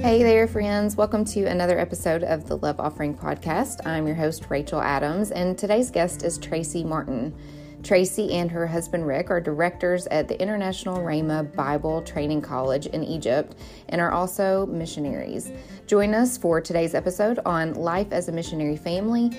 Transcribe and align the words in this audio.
Hey 0.00 0.22
there, 0.22 0.48
friends. 0.48 0.96
Welcome 0.96 1.26
to 1.26 1.44
another 1.44 1.78
episode 1.78 2.24
of 2.24 2.48
the 2.48 2.56
Love 2.56 2.80
Offering 2.80 3.14
Podcast. 3.14 3.86
I'm 3.86 4.06
your 4.06 4.16
host, 4.16 4.46
Rachel 4.48 4.80
Adams, 4.80 5.30
and 5.30 5.58
today's 5.58 5.90
guest 5.90 6.22
is 6.22 6.38
Tracey 6.38 6.82
Martin. 6.82 7.34
Tracey 7.82 8.32
and 8.32 8.50
her 8.50 8.66
husband 8.66 9.06
Rick 9.06 9.30
are 9.30 9.40
directors 9.40 10.06
at 10.08 10.28
the 10.28 10.40
International 10.40 10.98
Rhema 10.98 11.54
Bible 11.54 12.02
Training 12.02 12.42
College 12.42 12.86
in 12.86 13.02
Egypt 13.02 13.56
and 13.88 14.00
are 14.00 14.12
also 14.12 14.66
missionaries. 14.66 15.50
Join 15.86 16.14
us 16.14 16.36
for 16.36 16.60
today's 16.60 16.94
episode 16.94 17.38
on 17.46 17.74
life 17.74 18.12
as 18.12 18.28
a 18.28 18.32
missionary 18.32 18.76
family, 18.76 19.30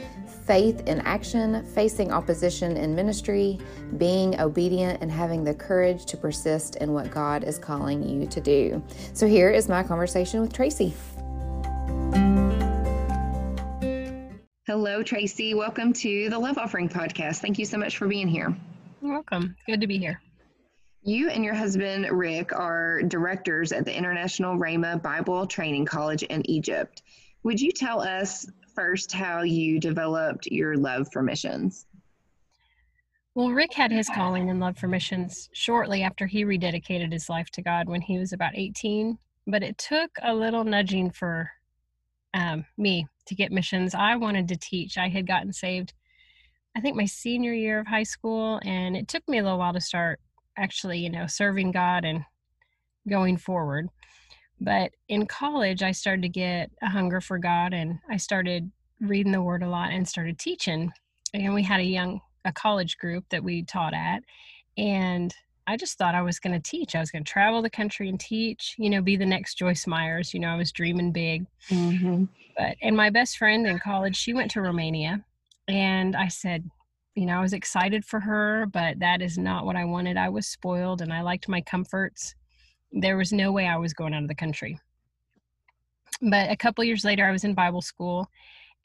faith 0.46 0.88
in 0.88 1.00
action, 1.02 1.64
facing 1.68 2.12
opposition 2.12 2.78
in 2.78 2.96
ministry, 2.96 3.60
being 3.98 4.40
obedient, 4.40 5.02
and 5.02 5.12
having 5.12 5.44
the 5.44 5.54
courage 5.54 6.06
to 6.06 6.18
persist 6.18 6.78
in 6.78 6.94
what 6.94 7.12
God 7.12 7.44
is 7.44 7.58
calling 7.58 8.08
you 8.08 8.26
to 8.28 8.42
do. 8.42 8.84
So, 9.14 9.28
here 9.28 9.50
is 9.50 9.70
my 9.70 9.84
conversation 9.84 10.42
with 10.42 10.52
Tracey. 10.52 10.94
Hello, 14.68 15.02
Tracey. 15.02 15.56
Welcome 15.56 15.92
to 15.94 16.30
the 16.30 16.38
Love 16.38 16.60
Offering 16.60 16.88
Podcast. 16.88 17.38
Thank 17.38 17.58
you 17.58 17.66
so 17.66 17.80
much 17.80 17.98
for 17.98 18.08
being 18.08 18.28
here. 18.28 18.56
You're 19.02 19.14
welcome. 19.14 19.56
Good 19.66 19.82
to 19.82 19.88
be 19.88 19.98
here. 19.98 20.22
You 21.02 21.30
and 21.30 21.44
your 21.44 21.56
husband, 21.56 22.08
Rick, 22.12 22.54
are 22.54 23.02
directors 23.02 23.72
at 23.72 23.86
the 23.86 23.98
International 23.98 24.60
Rhema 24.60 25.02
Bible 25.02 25.48
Training 25.48 25.86
College 25.86 26.22
in 26.22 26.48
Egypt. 26.48 27.02
Would 27.42 27.60
you 27.60 27.72
tell 27.72 28.02
us 28.02 28.46
first 28.76 29.12
how 29.12 29.42
you 29.42 29.80
developed 29.80 30.46
your 30.46 30.78
love 30.78 31.12
for 31.12 31.24
missions? 31.24 31.88
Well, 33.34 33.50
Rick 33.50 33.74
had 33.74 33.92
his 33.92 34.10
calling 34.10 34.52
and 34.52 34.60
love 34.60 34.78
for 34.78 34.88
missions 34.88 35.50
shortly 35.54 36.04
after 36.04 36.28
he 36.28 36.46
rededicated 36.46 37.12
his 37.12 37.30
life 37.30 37.50
to 37.54 37.64
God 37.64 37.90
when 37.90 38.02
he 38.02 38.20
was 38.20 38.32
about 38.32 38.56
18, 38.56 39.18
but 39.48 39.64
it 39.64 39.80
took 39.80 40.12
a 40.22 40.36
little 40.36 40.64
nudging 40.64 41.10
for 41.10 41.50
um, 42.36 42.64
me 42.78 43.08
to 43.26 43.36
get 43.36 43.52
missions. 43.52 43.94
I 43.96 44.16
wanted 44.16 44.48
to 44.50 44.58
teach. 44.58 44.98
I 44.98 45.10
had 45.10 45.28
gotten 45.28 45.54
saved, 45.54 45.94
I 46.76 46.82
think, 46.82 46.96
my 46.96 47.06
senior 47.06 47.54
year 47.54 47.80
of 47.80 47.88
high 47.88 48.04
school, 48.04 48.60
and 48.64 48.96
it 48.96 49.08
took 49.08 49.28
me 49.28 49.40
a 49.40 49.44
little 49.44 49.60
while 49.60 49.74
to 49.74 49.82
start 49.82 50.20
actually, 50.58 51.00
you 51.00 51.10
know, 51.10 51.28
serving 51.28 51.72
God 51.72 52.06
and 52.06 52.24
going 53.10 53.38
forward. 53.38 53.88
But 54.60 54.92
in 55.08 55.26
college, 55.26 55.82
I 55.82 55.92
started 55.92 56.22
to 56.22 56.30
get 56.30 56.72
a 56.82 56.90
hunger 56.90 57.22
for 57.22 57.40
God, 57.40 57.74
and 57.74 58.00
I 58.10 58.18
started 58.18 58.72
reading 59.00 59.32
the 59.32 59.42
Word 59.42 59.64
a 59.64 59.70
lot 59.70 59.92
and 59.92 60.08
started 60.08 60.38
teaching. 60.38 60.92
And 61.34 61.54
we 61.54 61.64
had 61.64 61.80
a 61.80 61.86
young 61.86 62.22
a 62.44 62.52
college 62.52 62.98
group 62.98 63.24
that 63.30 63.44
we 63.44 63.64
taught 63.64 63.94
at, 63.94 64.24
and 64.78 65.34
I 65.72 65.78
just 65.78 65.98
thought 65.98 66.16
I 66.16 66.22
was 66.22 66.38
going 66.38 66.52
to 66.52 66.70
teach. 66.70 66.96
I 66.96 67.00
was 67.00 67.12
going 67.12 67.24
to 67.24 67.32
travel 67.32 67.62
the 67.62 67.70
country 67.70 68.10
and 68.10 68.20
teach, 68.20 68.76
you 68.78 68.90
know, 68.90 69.02
be 69.02 69.16
the 69.16 69.26
next 69.26 69.56
Joyce 69.56 69.88
Meyers. 69.88 70.34
You 70.34 70.42
know, 70.42 70.50
I 70.50 70.58
was 70.58 70.74
dreaming 70.74 71.14
big. 71.14 71.46
Mm-hmm. 71.70 72.26
But, 72.58 72.76
and 72.82 72.98
my 72.98 73.10
best 73.10 73.38
friend 73.38 73.66
in 73.66 73.80
college, 73.80 74.18
she 74.18 74.34
went 74.34 74.52
to 74.52 74.62
Romania. 74.62 75.24
And 75.70 76.14
I 76.14 76.28
said, 76.28 76.70
you 77.16 77.26
know, 77.26 77.38
I 77.38 77.42
was 77.42 77.54
excited 77.54 78.04
for 78.04 78.20
her, 78.20 78.66
but 78.66 79.00
that 79.00 79.22
is 79.22 79.38
not 79.38 79.66
what 79.66 79.78
I 79.78 79.86
wanted. 79.86 80.18
I 80.18 80.28
was 80.28 80.46
spoiled 80.46 81.02
and 81.02 81.14
I 81.14 81.22
liked 81.22 81.48
my 81.48 81.62
comforts. 81.62 82.36
There 82.92 83.16
was 83.16 83.32
no 83.32 83.54
way 83.54 83.66
I 83.66 83.78
was 83.78 83.94
going 83.94 84.14
out 84.14 84.24
of 84.24 84.28
the 84.28 84.36
country. 84.36 84.78
But 86.22 86.52
a 86.52 86.58
couple 86.58 86.84
years 86.84 87.06
later, 87.06 87.26
I 87.26 87.32
was 87.32 87.46
in 87.46 87.54
Bible 87.54 87.82
school 87.82 88.30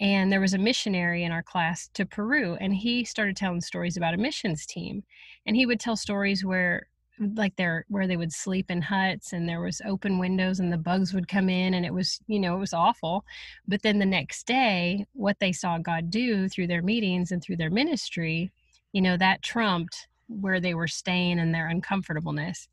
and 0.00 0.30
there 0.30 0.40
was 0.40 0.54
a 0.54 0.58
missionary 0.58 1.24
in 1.24 1.32
our 1.32 1.42
class 1.42 1.88
to 1.94 2.04
Peru 2.04 2.56
and 2.60 2.74
he 2.74 3.04
started 3.04 3.36
telling 3.36 3.60
stories 3.60 3.96
about 3.96 4.14
a 4.14 4.18
missions 4.18 4.66
team 4.66 5.02
and 5.46 5.56
he 5.56 5.66
would 5.66 5.80
tell 5.80 5.96
stories 5.96 6.44
where 6.44 6.86
like 7.34 7.56
there 7.56 7.86
where 7.88 8.06
they 8.06 8.16
would 8.16 8.32
sleep 8.32 8.70
in 8.70 8.82
huts 8.82 9.32
and 9.32 9.48
there 9.48 9.60
was 9.60 9.80
open 9.86 10.18
windows 10.18 10.60
and 10.60 10.70
the 10.72 10.76
bugs 10.76 11.14
would 11.14 11.28
come 11.28 11.48
in 11.48 11.74
and 11.74 11.86
it 11.86 11.94
was 11.94 12.20
you 12.26 12.38
know 12.38 12.56
it 12.56 12.60
was 12.60 12.74
awful. 12.74 13.24
But 13.66 13.82
then 13.82 13.98
the 13.98 14.06
next 14.06 14.46
day 14.46 15.06
what 15.14 15.38
they 15.40 15.52
saw 15.52 15.78
God 15.78 16.10
do 16.10 16.48
through 16.48 16.66
their 16.66 16.82
meetings 16.82 17.32
and 17.32 17.42
through 17.42 17.56
their 17.56 17.70
ministry 17.70 18.50
you 18.92 19.00
know 19.00 19.16
that 19.16 19.42
trumped 19.42 20.08
where 20.28 20.60
they 20.60 20.74
were 20.74 20.88
staying 20.88 21.38
and 21.38 21.54
their 21.54 21.68
uncomfortableness. 21.68 22.68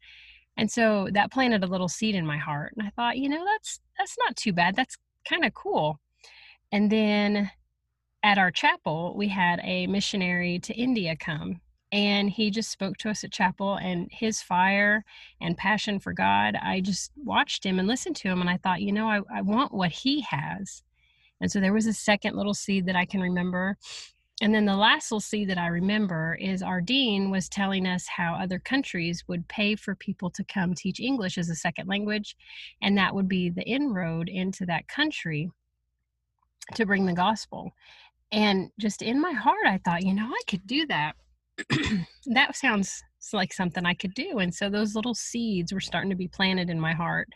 And 0.58 0.70
so 0.70 1.08
that 1.14 1.32
planted 1.32 1.64
a 1.64 1.68
little 1.68 1.88
seed 1.88 2.16
in 2.16 2.26
my 2.26 2.38
heart 2.38 2.74
and 2.78 2.86
I 2.86 2.92
thought 2.92 3.18
you 3.18 3.30
know 3.30 3.46
that's 3.46 3.80
that's 3.98 4.18
not 4.26 4.36
too 4.36 4.52
bad. 4.52 4.76
That's 4.76 4.98
kind 5.26 5.46
of 5.46 5.54
cool 5.54 6.00
and 6.74 6.92
then 6.92 7.52
at 8.24 8.40
our 8.40 8.50
chapel, 8.50 9.14
we 9.16 9.28
had 9.28 9.60
a 9.64 9.86
missionary 9.86 10.58
to 10.58 10.74
India 10.74 11.16
come 11.16 11.62
and 11.92 12.32
he 12.32 12.50
just 12.50 12.72
spoke 12.72 12.98
to 12.98 13.12
us 13.12 13.24
at 13.24 13.32
chapel 13.32 13.76
and 13.76 14.10
his 14.12 14.42
fire 14.42 15.06
and 15.40 15.56
passion 15.56 16.00
for 16.00 16.14
God. 16.14 16.56
I 16.60 16.82
just 16.82 17.12
watched 17.16 17.64
him 17.64 17.78
and 17.78 17.88
listened 17.88 18.16
to 18.18 18.28
him 18.28 18.42
and 18.42 18.50
I 18.50 18.58
thought, 18.58 18.82
you 18.82 18.92
know, 18.92 19.08
I, 19.08 19.22
I 19.32 19.42
want 19.44 19.72
what 19.72 19.92
he 19.92 20.22
has. 20.22 20.82
And 21.40 21.52
so 21.52 21.60
there 21.60 21.74
was 21.74 21.86
a 21.86 21.94
second 21.94 22.36
little 22.36 22.56
seed 22.56 22.88
that 22.88 22.96
I 22.96 23.06
can 23.06 23.22
remember. 23.22 23.78
And 24.42 24.56
then 24.56 24.66
the 24.66 24.76
last 24.76 25.12
little 25.12 25.22
seed 25.22 25.52
that 25.52 25.60
I 25.60 25.68
remember 25.68 26.36
is 26.42 26.64
our 26.64 26.82
dean 26.82 27.30
was 27.30 27.50
telling 27.50 27.86
us 27.86 28.08
how 28.08 28.34
other 28.34 28.58
countries 28.58 29.26
would 29.28 29.48
pay 29.48 29.76
for 29.76 29.94
people 29.94 30.32
to 30.32 30.44
come 30.44 30.74
teach 30.74 31.00
English 31.00 31.38
as 31.38 31.52
a 31.52 31.56
second 31.56 31.88
language. 31.88 32.36
And 32.82 32.98
that 32.98 33.14
would 33.14 33.28
be 33.28 33.52
the 33.52 33.62
inroad 33.62 34.28
into 34.28 34.66
that 34.66 34.88
country 34.88 35.52
to 36.76 36.86
bring 36.86 37.06
the 37.06 37.14
gospel. 37.14 37.72
And 38.32 38.70
just 38.80 39.02
in 39.02 39.22
my 39.22 39.32
heart, 39.32 39.66
I 39.66 39.80
thought, 39.86 40.04
you 40.04 40.14
know, 40.14 40.28
I 40.28 40.42
could 40.48 40.66
do 40.66 40.86
that. 40.88 41.16
that 42.26 42.56
sounds 42.56 43.04
like 43.32 43.54
something 43.54 43.86
I 43.86 43.94
could 43.94 44.14
do. 44.16 44.40
And 44.40 44.54
so 44.54 44.70
those 44.70 44.96
little 44.96 45.14
seeds 45.14 45.72
were 45.72 45.80
starting 45.80 46.10
to 46.10 46.16
be 46.16 46.28
planted 46.28 46.70
in 46.70 46.80
my 46.80 46.94
heart. 46.94 47.30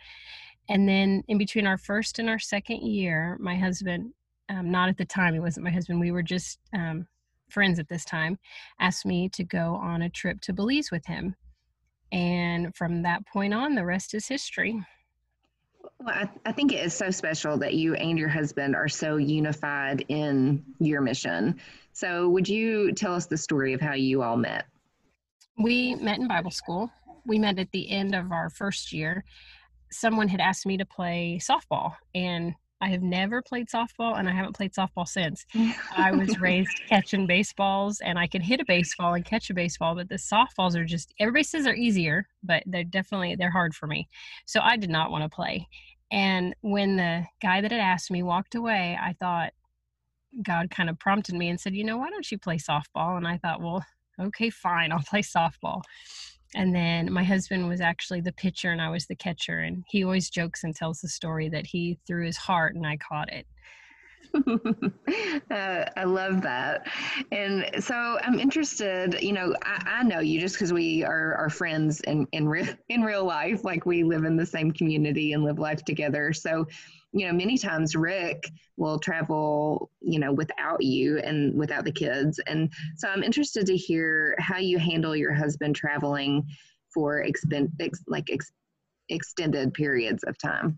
And 0.69 0.87
then 0.87 1.23
in 1.27 1.37
between 1.37 1.67
our 1.67 1.77
first 1.77 2.19
and 2.19 2.29
our 2.29 2.39
second 2.39 2.81
year, 2.81 3.37
my 3.39 3.55
husband, 3.55 4.11
um, 4.49 4.71
not 4.71 4.89
at 4.89 4.97
the 4.97 5.05
time, 5.05 5.33
he 5.33 5.39
wasn't 5.39 5.65
my 5.65 5.71
husband, 5.71 5.99
we 5.99 6.11
were 6.11 6.23
just 6.23 6.59
um, 6.73 7.07
friends 7.49 7.79
at 7.79 7.87
this 7.87 8.03
time, 8.03 8.37
asked 8.79 9.05
me 9.05 9.29
to 9.29 9.43
go 9.43 9.75
on 9.75 10.01
a 10.01 10.09
trip 10.09 10.41
to 10.41 10.53
Belize 10.53 10.91
with 10.91 11.05
him. 11.05 11.35
And 12.11 12.75
from 12.75 13.03
that 13.03 13.25
point 13.27 13.53
on, 13.53 13.75
the 13.75 13.85
rest 13.85 14.13
is 14.13 14.27
history. 14.27 14.81
Well, 15.99 16.15
I, 16.15 16.29
I, 16.45 16.51
think 16.51 16.71
it 16.71 16.85
is 16.85 16.93
so 16.93 17.09
special 17.09 17.57
that 17.57 17.73
you 17.73 17.95
and 17.95 18.19
your 18.19 18.29
husband 18.29 18.75
are 18.75 18.87
so 18.87 19.17
unified 19.17 20.05
in 20.09 20.63
your 20.79 21.01
mission. 21.01 21.59
So, 21.91 22.29
would 22.29 22.47
you 22.47 22.91
tell 22.91 23.15
us 23.15 23.25
the 23.25 23.37
story 23.37 23.73
of 23.73 23.81
how 23.81 23.93
you 23.93 24.21
all 24.21 24.37
met? 24.37 24.65
We 25.57 25.95
met 25.95 26.19
in 26.19 26.27
Bible 26.27 26.51
school. 26.51 26.91
We 27.25 27.39
met 27.39 27.57
at 27.57 27.71
the 27.71 27.89
end 27.89 28.13
of 28.13 28.31
our 28.31 28.51
first 28.51 28.93
year. 28.93 29.23
Someone 29.91 30.27
had 30.27 30.39
asked 30.39 30.67
me 30.67 30.77
to 30.77 30.85
play 30.85 31.39
softball, 31.41 31.93
and 32.13 32.53
I 32.79 32.89
have 32.89 33.01
never 33.01 33.41
played 33.41 33.67
softball 33.67 34.19
and 34.19 34.29
I 34.29 34.33
haven't 34.33 34.55
played 34.55 34.73
softball 34.73 35.07
since. 35.07 35.45
I 35.95 36.11
was 36.11 36.39
raised 36.41 36.79
catching 36.87 37.25
baseballs 37.25 38.01
and 38.01 38.19
I 38.19 38.27
could 38.27 38.43
hit 38.43 38.59
a 38.59 38.65
baseball 38.65 39.15
and 39.15 39.25
catch 39.25 39.49
a 39.49 39.53
baseball, 39.53 39.95
but 39.95 40.09
the 40.09 40.15
softballs 40.15 40.75
are 40.75 40.85
just 40.85 41.13
everybody 41.19 41.43
says 41.43 41.63
they're 41.63 41.75
easier, 41.75 42.27
but 42.43 42.63
they're 42.65 42.83
definitely 42.83 43.35
they're 43.35 43.51
hard 43.51 43.73
for 43.73 43.87
me. 43.87 44.07
So 44.45 44.59
I 44.61 44.77
did 44.77 44.89
not 44.89 45.11
want 45.11 45.23
to 45.23 45.35
play. 45.35 45.67
And 46.11 46.55
when 46.61 46.97
the 46.97 47.25
guy 47.41 47.61
that 47.61 47.71
had 47.71 47.81
asked 47.81 48.11
me 48.11 48.23
walked 48.23 48.55
away, 48.55 48.97
I 49.01 49.13
thought 49.19 49.53
God 50.43 50.69
kind 50.69 50.89
of 50.89 50.99
prompted 50.99 51.35
me 51.35 51.49
and 51.49 51.59
said, 51.59 51.75
"You 51.75 51.83
know, 51.83 51.97
why 51.97 52.09
don't 52.09 52.31
you 52.31 52.37
play 52.37 52.57
softball?" 52.57 53.17
And 53.17 53.27
I 53.27 53.37
thought, 53.37 53.61
"Well, 53.61 53.83
okay, 54.19 54.49
fine, 54.49 54.91
I'll 54.91 54.99
play 54.99 55.21
softball." 55.21 55.81
And 56.55 56.73
then 56.73 57.11
my 57.11 57.23
husband 57.23 57.67
was 57.67 57.81
actually 57.81 58.21
the 58.21 58.31
pitcher 58.31 58.71
and 58.71 58.81
I 58.81 58.89
was 58.89 59.05
the 59.05 59.15
catcher 59.15 59.59
and 59.59 59.83
he 59.87 60.03
always 60.03 60.29
jokes 60.29 60.63
and 60.63 60.75
tells 60.75 61.01
the 61.01 61.09
story 61.09 61.49
that 61.49 61.67
he 61.67 61.99
threw 62.07 62.25
his 62.25 62.37
heart 62.37 62.75
and 62.75 62.85
I 62.85 62.97
caught 62.97 63.31
it. 63.31 63.45
uh, 65.51 65.85
I 65.95 66.03
love 66.03 66.41
that. 66.41 66.87
And 67.31 67.69
so 67.83 68.17
I'm 68.21 68.39
interested, 68.39 69.21
you 69.21 69.33
know, 69.33 69.55
I, 69.63 69.99
I 69.99 70.03
know 70.03 70.19
you 70.19 70.39
just 70.39 70.55
because 70.55 70.73
we 70.73 71.03
are, 71.03 71.35
are 71.35 71.49
friends 71.49 72.01
in, 72.01 72.27
in, 72.31 72.47
real, 72.47 72.67
in 72.89 73.01
real 73.01 73.25
life, 73.25 73.63
like 73.63 73.85
we 73.85 74.03
live 74.03 74.23
in 74.23 74.35
the 74.35 74.45
same 74.45 74.71
community 74.71 75.33
and 75.33 75.43
live 75.43 75.59
life 75.59 75.83
together. 75.83 76.33
So 76.33 76.65
you 77.13 77.25
know, 77.25 77.33
many 77.33 77.57
times 77.57 77.95
Rick 77.95 78.51
will 78.75 78.99
travel, 78.99 79.89
you 80.01 80.19
know, 80.19 80.31
without 80.31 80.83
you 80.83 81.17
and 81.19 81.57
without 81.57 81.83
the 81.83 81.91
kids. 81.91 82.39
And 82.47 82.71
so 82.95 83.07
I'm 83.07 83.23
interested 83.23 83.65
to 83.67 83.77
hear 83.77 84.35
how 84.39 84.57
you 84.57 84.77
handle 84.77 85.15
your 85.15 85.33
husband 85.33 85.75
traveling 85.75 86.45
for 86.93 87.21
expend, 87.21 87.71
ex, 87.79 88.03
like 88.07 88.29
ex, 88.31 88.51
extended 89.09 89.73
periods 89.73 90.23
of 90.25 90.37
time. 90.37 90.77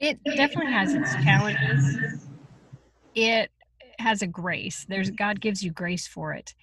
It 0.00 0.18
definitely 0.24 0.72
has 0.72 0.94
its 0.94 1.14
challenges. 1.16 2.25
It 3.16 3.50
has 3.98 4.22
a 4.22 4.26
grace. 4.28 4.86
There's 4.88 5.08
mm-hmm. 5.08 5.16
God 5.16 5.40
gives 5.40 5.62
you 5.62 5.72
grace 5.72 6.06
for 6.06 6.32
it. 6.32 6.54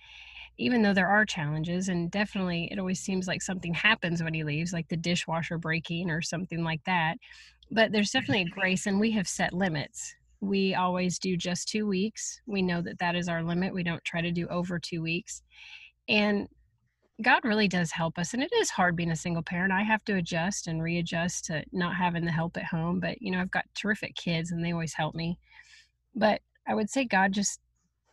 Even 0.58 0.84
though 0.84 0.94
there 0.94 1.10
are 1.10 1.26
challenges, 1.26 1.90
and 1.90 2.10
definitely 2.12 2.70
it 2.72 2.80
always 2.80 3.00
seems 3.00 3.28
like 3.28 3.42
something 3.42 3.74
happens 3.74 4.24
when 4.24 4.36
he 4.36 4.44
leaves, 4.44 4.72
like 4.72 4.88
the 4.88 4.96
dishwasher 4.96 5.58
breaking 5.58 6.10
or 6.10 6.22
something 6.22 6.64
like 6.64 6.84
that 6.86 7.18
but 7.74 7.92
there's 7.92 8.12
definitely 8.12 8.44
a 8.44 8.46
grace 8.60 8.86
and 8.86 9.00
we 9.00 9.12
have 9.12 9.28
set 9.28 9.54
limits 9.54 10.16
we 10.42 10.76
always 10.76 11.20
do 11.20 11.38
just 11.38 11.68
two 11.68 11.88
weeks 11.88 12.42
we 12.46 12.62
know 12.62 12.82
that 12.82 13.00
that 13.00 13.16
is 13.16 13.28
our 13.28 13.44
limit 13.44 13.74
we 13.74 13.84
don't 13.84 14.04
try 14.04 14.22
to 14.22 14.32
do 14.32 14.48
over 14.48 14.80
two 14.80 15.02
weeks 15.02 15.42
and 16.08 16.48
God 17.22 17.46
really 17.46 17.68
does 17.68 17.92
help 17.92 18.18
us. 18.18 18.34
And 18.34 18.42
it 18.42 18.52
is 18.54 18.72
hard 18.72 18.96
being 18.96 19.12
a 19.12 19.16
single 19.16 19.44
parent. 19.44 19.72
I 19.72 19.84
have 19.84 20.04
to 20.06 20.16
adjust 20.16 20.66
and 20.66 20.82
readjust 20.82 21.46
to 21.46 21.64
not 21.72 21.96
having 21.96 22.26
the 22.26 22.32
help 22.32 22.58
at 22.58 22.66
home. 22.66 23.00
But, 23.00 23.22
you 23.22 23.32
know, 23.32 23.40
I've 23.40 23.52
got 23.52 23.66
terrific 23.76 24.16
kids 24.16 24.52
and 24.52 24.66
they 24.66 24.72
always 24.72 24.96
help 24.96 25.14
me. 25.14 25.38
But 26.15 26.42
I 26.68 26.75
would 26.75 26.89
say 26.89 27.06
God 27.06 27.31
just 27.31 27.60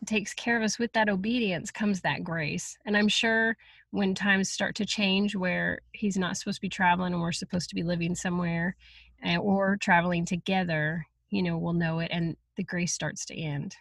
takes 0.06 0.32
care 0.35 0.56
of 0.56 0.62
us 0.62 0.79
with 0.79 0.93
that 0.94 1.08
obedience 1.08 1.70
comes 1.70 2.00
that 2.00 2.25
grace. 2.25 2.76
And 2.87 2.97
I'm 2.97 3.08
sure 3.08 3.56
when 3.91 4.14
times 4.14 4.50
start 4.50 4.75
to 4.76 4.87
change 4.87 5.37
where 5.37 5.81
he's 5.93 6.17
not 6.17 6.37
supposed 6.37 6.56
to 6.56 6.62
be 6.62 6.69
traveling 6.69 7.12
and 7.12 7.20
we're 7.20 7.32
supposed 7.32 7.69
to 7.70 7.75
be 7.75 7.82
living 7.82 8.14
somewhere 8.14 8.76
eh, 9.23 9.37
or 9.37 9.76
traveling 9.76 10.25
together, 10.25 11.06
you 11.31 11.43
know, 11.43 11.58
we'll 11.58 11.73
know 11.73 11.99
it 11.99 12.08
and 12.11 12.37
the 12.56 12.64
grace 12.64 12.93
starts 12.93 13.25
to 13.26 13.35
end. 13.35 13.76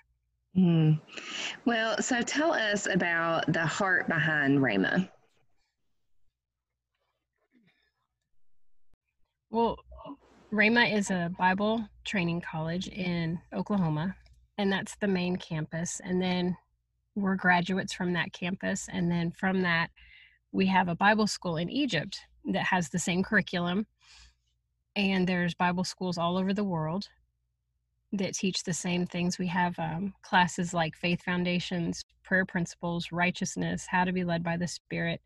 Mm. 0.57 0.99
Well, 1.65 2.01
so 2.01 2.21
tell 2.21 2.53
us 2.53 2.87
about 2.87 3.51
the 3.53 3.65
heart 3.65 4.07
behind 4.07 4.59
Rhema. 4.59 5.09
Well, 9.51 9.77
Rhema 10.51 10.91
is 10.91 11.11
a 11.11 11.31
Bible 11.37 11.87
training 12.05 12.41
college 12.41 12.87
in 12.87 13.39
Oklahoma, 13.53 14.15
and 14.57 14.71
that's 14.71 14.95
the 14.95 15.07
main 15.07 15.35
campus. 15.35 16.01
And 16.03 16.19
then 16.19 16.57
we're 17.15 17.35
graduates 17.35 17.93
from 17.93 18.13
that 18.13 18.33
campus. 18.33 18.87
And 18.91 19.11
then 19.11 19.31
from 19.31 19.61
that, 19.61 19.91
we 20.51 20.65
have 20.65 20.87
a 20.87 20.95
Bible 20.95 21.27
school 21.27 21.57
in 21.57 21.69
Egypt 21.69 22.19
that 22.45 22.63
has 22.63 22.89
the 22.89 22.97
same 22.97 23.21
curriculum. 23.21 23.85
And 24.95 25.27
there's 25.27 25.53
Bible 25.53 25.83
schools 25.83 26.17
all 26.17 26.35
over 26.35 26.51
the 26.51 26.63
world 26.63 27.07
that 28.13 28.33
teach 28.33 28.63
the 28.63 28.73
same 28.73 29.05
things. 29.05 29.37
We 29.37 29.47
have 29.47 29.77
um, 29.77 30.15
classes 30.23 30.73
like 30.73 30.95
faith 30.95 31.21
foundations, 31.21 32.03
prayer 32.23 32.45
principles, 32.45 33.11
righteousness, 33.11 33.85
how 33.87 34.03
to 34.03 34.11
be 34.11 34.23
led 34.23 34.43
by 34.43 34.57
the 34.57 34.67
Spirit. 34.67 35.21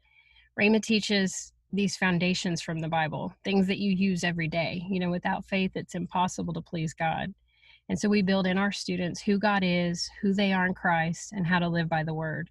Rhema 0.60 0.84
teaches 0.84 1.53
these 1.74 1.98
foundations 1.98 2.62
from 2.62 2.80
the 2.80 2.88
Bible, 2.88 3.34
things 3.44 3.68
that 3.68 3.80
you 3.80 3.92
use 3.92 4.24
every 4.24 4.48
day. 4.48 4.86
You 4.90 5.00
know, 5.00 5.10
without 5.10 5.46
faith, 5.46 5.72
it's 5.76 5.96
impossible 5.96 6.54
to 6.54 6.62
please 6.62 6.94
God. 6.94 7.34
And 7.90 8.00
so 8.00 8.08
we 8.08 8.22
build 8.22 8.48
in 8.48 8.58
our 8.58 8.72
students 8.72 9.22
who 9.22 9.38
God 9.38 9.64
is, 9.66 10.10
who 10.22 10.34
they 10.34 10.54
are 10.54 10.66
in 10.66 10.74
Christ, 10.74 11.34
and 11.34 11.46
how 11.46 11.60
to 11.60 11.68
live 11.68 11.90
by 11.90 12.04
the 12.04 12.14
word. 12.14 12.50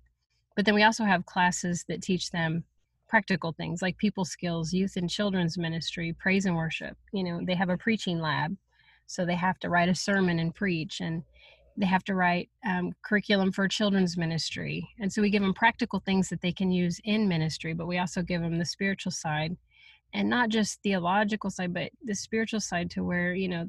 But 0.56 0.66
then 0.66 0.74
we 0.74 0.82
also 0.82 1.04
have 1.04 1.24
classes 1.24 1.84
that 1.88 2.02
teach 2.02 2.30
them 2.30 2.64
practical 3.08 3.52
things 3.52 3.80
like 3.80 3.96
people 3.96 4.24
skills, 4.24 4.72
youth 4.72 4.96
and 4.96 5.08
children's 5.08 5.56
ministry, 5.56 6.14
praise 6.18 6.44
and 6.44 6.56
worship. 6.56 6.96
You 7.12 7.24
know, 7.24 7.40
they 7.42 7.54
have 7.54 7.70
a 7.70 7.78
preaching 7.78 8.20
lab 8.20 8.56
so 9.12 9.26
they 9.26 9.34
have 9.34 9.58
to 9.58 9.68
write 9.68 9.90
a 9.90 9.94
sermon 9.94 10.38
and 10.38 10.54
preach, 10.54 11.00
and 11.00 11.22
they 11.76 11.86
have 11.86 12.04
to 12.04 12.14
write 12.14 12.50
um, 12.66 12.92
curriculum 13.02 13.52
for 13.52 13.66
children's 13.68 14.16
ministry. 14.16 14.88
And 15.00 15.12
so 15.12 15.22
we 15.22 15.30
give 15.30 15.42
them 15.42 15.54
practical 15.54 16.00
things 16.00 16.28
that 16.28 16.40
they 16.40 16.52
can 16.52 16.70
use 16.70 17.00
in 17.04 17.28
ministry, 17.28 17.72
but 17.72 17.86
we 17.86 17.98
also 17.98 18.22
give 18.22 18.42
them 18.42 18.58
the 18.58 18.64
spiritual 18.64 19.12
side 19.12 19.56
and 20.14 20.28
not 20.28 20.50
just 20.50 20.82
theological 20.82 21.50
side, 21.50 21.72
but 21.72 21.90
the 22.04 22.14
spiritual 22.14 22.60
side 22.60 22.90
to 22.90 23.02
where, 23.02 23.34
you 23.34 23.48
know, 23.48 23.66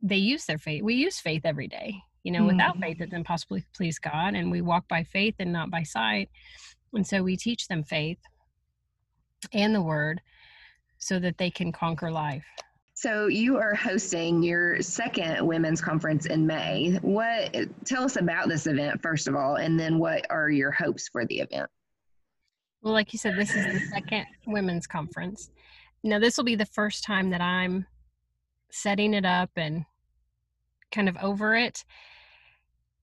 they 0.00 0.16
use 0.16 0.44
their 0.44 0.58
faith. 0.58 0.82
We 0.82 0.94
use 0.94 1.18
faith 1.18 1.42
every 1.44 1.66
day. 1.66 1.96
You 2.22 2.32
know, 2.32 2.40
mm-hmm. 2.40 2.56
without 2.56 2.78
faith, 2.78 3.00
it's 3.00 3.12
impossible 3.12 3.58
to 3.58 3.64
please 3.74 3.98
God. 3.98 4.34
And 4.34 4.50
we 4.50 4.60
walk 4.60 4.86
by 4.88 5.02
faith 5.02 5.36
and 5.38 5.52
not 5.52 5.70
by 5.70 5.82
sight. 5.82 6.30
And 6.92 7.06
so 7.06 7.22
we 7.22 7.36
teach 7.36 7.68
them 7.68 7.82
faith 7.82 8.18
and 9.52 9.74
the 9.74 9.82
word 9.82 10.20
so 10.98 11.18
that 11.18 11.38
they 11.38 11.50
can 11.50 11.72
conquer 11.72 12.10
life. 12.10 12.44
So 13.00 13.28
you 13.28 13.58
are 13.58 13.76
hosting 13.76 14.42
your 14.42 14.82
second 14.82 15.46
women's 15.46 15.80
conference 15.80 16.26
in 16.26 16.44
May. 16.44 16.98
What 17.02 17.54
tell 17.84 18.02
us 18.02 18.16
about 18.16 18.48
this 18.48 18.66
event 18.66 19.00
first 19.00 19.28
of 19.28 19.36
all 19.36 19.54
and 19.54 19.78
then 19.78 20.00
what 20.00 20.26
are 20.30 20.50
your 20.50 20.72
hopes 20.72 21.06
for 21.06 21.24
the 21.24 21.38
event? 21.38 21.70
Well, 22.82 22.92
like 22.92 23.12
you 23.12 23.18
said 23.20 23.36
this 23.36 23.54
is 23.54 23.66
the 23.66 23.86
second 23.94 24.26
women's 24.48 24.88
conference. 24.88 25.48
Now 26.02 26.18
this 26.18 26.36
will 26.36 26.42
be 26.42 26.56
the 26.56 26.66
first 26.66 27.04
time 27.04 27.30
that 27.30 27.40
I'm 27.40 27.86
setting 28.72 29.14
it 29.14 29.24
up 29.24 29.50
and 29.54 29.84
kind 30.90 31.08
of 31.08 31.16
over 31.18 31.54
it. 31.54 31.84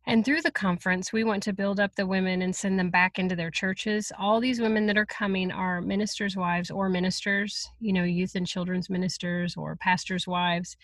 And 0.07 0.23
through 0.23 0.41
the 0.43 0.51
conference, 0.51 1.11
we 1.11 1.23
want 1.23 1.41
to 1.43 1.53
build 1.53 1.79
up 1.79 1.95
the 1.95 2.05
women 2.05 2.43
and 2.43 2.55
send 2.55 2.77
them 2.77 2.91
back 2.91 3.17
into 3.17 3.35
their 3.35 3.49
churches. 3.49 4.11
All 4.19 4.39
these 4.39 4.61
women 4.61 4.85
that 4.85 4.97
are 4.97 5.05
coming 5.05 5.51
are 5.51 5.81
ministers' 5.81 6.35
wives 6.35 6.69
or 6.69 6.89
ministers, 6.89 7.67
you 7.79 7.91
know, 7.91 8.03
youth 8.03 8.35
and 8.35 8.45
children's 8.45 8.89
ministers 8.89 9.55
or 9.57 9.75
pastors' 9.77 10.27
wives. 10.27 10.77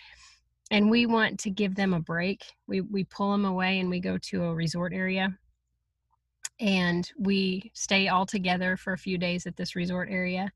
And 0.71 0.89
we 0.89 1.05
want 1.05 1.39
to 1.41 1.51
give 1.51 1.75
them 1.75 1.93
a 1.93 1.99
break. 1.99 2.43
We, 2.65 2.81
we 2.81 3.03
pull 3.03 3.31
them 3.31 3.45
away 3.45 3.79
and 3.79 3.89
we 3.89 3.99
go 3.99 4.17
to 4.17 4.45
a 4.45 4.55
resort 4.55 4.91
area. 4.91 5.37
And 6.59 7.09
we 7.19 7.71
stay 7.75 8.07
all 8.07 8.25
together 8.25 8.75
for 8.75 8.93
a 8.93 8.97
few 8.97 9.17
days 9.19 9.45
at 9.45 9.55
this 9.55 9.75
resort 9.75 10.09
area. 10.09 10.51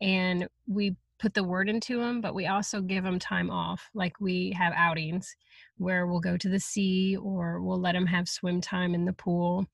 And 0.00 0.48
we 0.66 0.96
put 1.18 1.34
the 1.34 1.44
word 1.44 1.68
into 1.68 1.98
them, 1.98 2.20
but 2.20 2.34
we 2.34 2.46
also 2.46 2.80
give 2.80 3.04
them 3.04 3.18
time 3.18 3.50
off. 3.50 3.88
Like 3.94 4.20
we 4.20 4.52
have 4.56 4.72
outings 4.76 5.34
where 5.76 6.06
we'll 6.06 6.20
go 6.20 6.36
to 6.36 6.48
the 6.48 6.60
sea 6.60 7.16
or 7.16 7.60
we'll 7.60 7.80
let 7.80 7.92
them 7.92 8.06
have 8.06 8.28
swim 8.28 8.60
time 8.60 8.94
in 8.94 9.04
the 9.04 9.12
pool. 9.12 9.66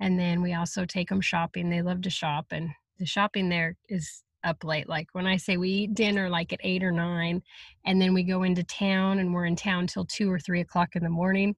And 0.00 0.18
then 0.18 0.42
we 0.42 0.54
also 0.54 0.84
take 0.84 1.08
them 1.08 1.20
shopping. 1.20 1.70
They 1.70 1.82
love 1.82 2.02
to 2.02 2.10
shop, 2.10 2.46
and 2.50 2.70
the 2.98 3.06
shopping 3.06 3.48
there 3.48 3.76
is 3.88 4.24
up 4.44 4.64
late. 4.64 4.88
Like 4.88 5.08
when 5.12 5.26
I 5.26 5.36
say 5.36 5.56
we 5.56 5.68
eat 5.68 5.94
dinner 5.94 6.28
like 6.28 6.52
at 6.52 6.60
eight 6.64 6.82
or 6.82 6.90
nine, 6.90 7.42
and 7.84 8.02
then 8.02 8.12
we 8.12 8.24
go 8.24 8.42
into 8.42 8.64
town 8.64 9.20
and 9.20 9.32
we're 9.32 9.46
in 9.46 9.56
town 9.56 9.86
till 9.86 10.04
two 10.04 10.30
or 10.30 10.40
three 10.40 10.60
o'clock 10.60 10.96
in 10.96 11.04
the 11.04 11.10
morning. 11.10 11.54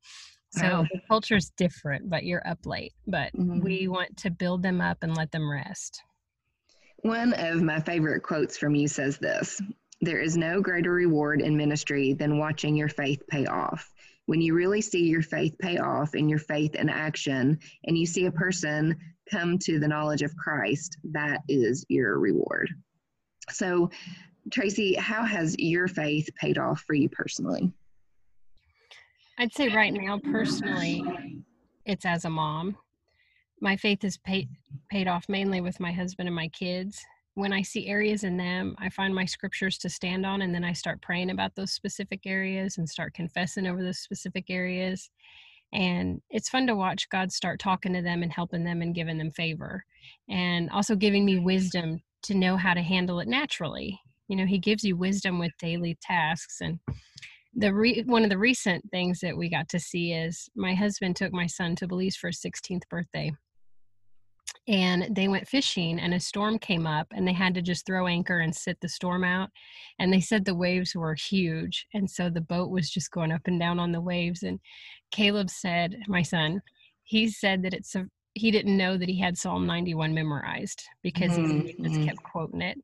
So 0.50 0.62
wow. 0.62 0.86
the 1.10 1.36
is 1.36 1.50
different, 1.56 2.08
but 2.08 2.24
you're 2.24 2.46
up 2.46 2.64
late. 2.64 2.92
But 3.06 3.32
mm-hmm. 3.32 3.60
we 3.60 3.88
want 3.88 4.16
to 4.18 4.30
build 4.30 4.62
them 4.62 4.80
up 4.80 4.98
and 5.02 5.16
let 5.16 5.32
them 5.32 5.50
rest. 5.50 6.02
One 7.04 7.34
of 7.34 7.60
my 7.60 7.80
favorite 7.80 8.22
quotes 8.22 8.56
from 8.56 8.74
you 8.74 8.88
says 8.88 9.18
this 9.18 9.60
There 10.00 10.20
is 10.20 10.38
no 10.38 10.62
greater 10.62 10.90
reward 10.90 11.42
in 11.42 11.54
ministry 11.54 12.14
than 12.14 12.38
watching 12.38 12.74
your 12.74 12.88
faith 12.88 13.22
pay 13.28 13.44
off. 13.44 13.92
When 14.24 14.40
you 14.40 14.54
really 14.54 14.80
see 14.80 15.04
your 15.04 15.20
faith 15.20 15.54
pay 15.58 15.76
off 15.76 16.14
and 16.14 16.30
your 16.30 16.38
faith 16.38 16.74
in 16.74 16.88
action, 16.88 17.58
and 17.84 17.98
you 17.98 18.06
see 18.06 18.24
a 18.24 18.32
person 18.32 18.96
come 19.30 19.58
to 19.58 19.78
the 19.78 19.86
knowledge 19.86 20.22
of 20.22 20.34
Christ, 20.34 20.96
that 21.12 21.42
is 21.46 21.84
your 21.90 22.18
reward. 22.18 22.70
So, 23.50 23.90
Tracey, 24.50 24.94
how 24.94 25.26
has 25.26 25.54
your 25.58 25.88
faith 25.88 26.30
paid 26.40 26.56
off 26.56 26.84
for 26.86 26.94
you 26.94 27.10
personally? 27.10 27.70
I'd 29.36 29.52
say 29.52 29.68
right 29.68 29.92
now, 29.92 30.20
personally, 30.20 31.04
it's 31.84 32.06
as 32.06 32.24
a 32.24 32.30
mom 32.30 32.78
my 33.60 33.76
faith 33.76 34.04
is 34.04 34.18
paid 34.18 34.48
mm-hmm. 34.48 34.76
paid 34.90 35.08
off 35.08 35.28
mainly 35.28 35.60
with 35.60 35.80
my 35.80 35.92
husband 35.92 36.28
and 36.28 36.36
my 36.36 36.48
kids. 36.48 37.04
When 37.34 37.52
i 37.52 37.62
see 37.62 37.88
areas 37.88 38.22
in 38.24 38.36
them 38.36 38.76
i 38.78 38.88
find 38.88 39.14
my 39.14 39.24
scriptures 39.24 39.78
to 39.78 39.88
stand 39.88 40.24
on 40.24 40.42
and 40.42 40.54
then 40.54 40.64
i 40.64 40.72
start 40.72 41.02
praying 41.02 41.30
about 41.30 41.54
those 41.54 41.72
specific 41.72 42.20
areas 42.26 42.78
and 42.78 42.88
start 42.88 43.14
confessing 43.14 43.66
over 43.66 43.82
those 43.82 43.98
specific 43.98 44.50
areas. 44.50 45.10
And 45.72 46.20
it's 46.30 46.48
fun 46.48 46.66
to 46.68 46.76
watch 46.76 47.08
god 47.08 47.32
start 47.32 47.58
talking 47.58 47.92
to 47.94 48.02
them 48.02 48.22
and 48.22 48.32
helping 48.32 48.64
them 48.64 48.82
and 48.82 48.94
giving 48.94 49.18
them 49.18 49.30
favor 49.30 49.84
and 50.28 50.70
also 50.70 50.94
giving 50.94 51.24
me 51.24 51.38
wisdom 51.38 52.00
to 52.22 52.34
know 52.34 52.56
how 52.56 52.74
to 52.74 52.82
handle 52.82 53.20
it 53.20 53.28
naturally. 53.28 54.00
You 54.28 54.36
know 54.36 54.46
he 54.46 54.58
gives 54.58 54.84
you 54.84 54.96
wisdom 54.96 55.38
with 55.38 55.52
daily 55.58 55.98
tasks 56.00 56.60
and 56.60 56.78
the 57.56 57.72
re- 57.72 58.02
one 58.06 58.24
of 58.24 58.30
the 58.30 58.38
recent 58.38 58.84
things 58.90 59.20
that 59.20 59.36
we 59.36 59.48
got 59.48 59.68
to 59.68 59.78
see 59.78 60.12
is 60.12 60.48
my 60.56 60.74
husband 60.74 61.14
took 61.14 61.32
my 61.32 61.46
son 61.46 61.76
to 61.76 61.86
Belize 61.86 62.16
for 62.16 62.28
his 62.28 62.40
16th 62.40 62.82
birthday 62.90 63.32
and 64.66 65.14
they 65.14 65.28
went 65.28 65.46
fishing 65.46 65.98
and 65.98 66.14
a 66.14 66.20
storm 66.20 66.58
came 66.58 66.86
up 66.86 67.06
and 67.12 67.28
they 67.28 67.32
had 67.32 67.54
to 67.54 67.62
just 67.62 67.84
throw 67.84 68.06
anchor 68.06 68.40
and 68.40 68.54
sit 68.54 68.78
the 68.80 68.88
storm 68.88 69.22
out 69.22 69.50
and 69.98 70.12
they 70.12 70.20
said 70.20 70.44
the 70.44 70.54
waves 70.54 70.94
were 70.94 71.14
huge 71.14 71.86
and 71.92 72.10
so 72.10 72.30
the 72.30 72.40
boat 72.40 72.70
was 72.70 72.90
just 72.90 73.10
going 73.10 73.30
up 73.30 73.42
and 73.46 73.60
down 73.60 73.78
on 73.78 73.92
the 73.92 74.00
waves 74.00 74.42
and 74.42 74.58
caleb 75.10 75.50
said 75.50 75.96
my 76.08 76.22
son 76.22 76.62
he 77.02 77.28
said 77.28 77.62
that 77.62 77.74
it's 77.74 77.94
a 77.94 78.06
he 78.32 78.50
didn't 78.50 78.76
know 78.76 78.96
that 78.96 79.08
he 79.08 79.18
had 79.18 79.36
psalm 79.38 79.66
91 79.66 80.12
memorized 80.12 80.82
because 81.02 81.32
mm-hmm. 81.32 81.60
he 81.60 81.72
just 81.74 81.94
mm-hmm. 81.96 82.04
kept 82.06 82.22
quoting 82.22 82.62
it 82.62 82.78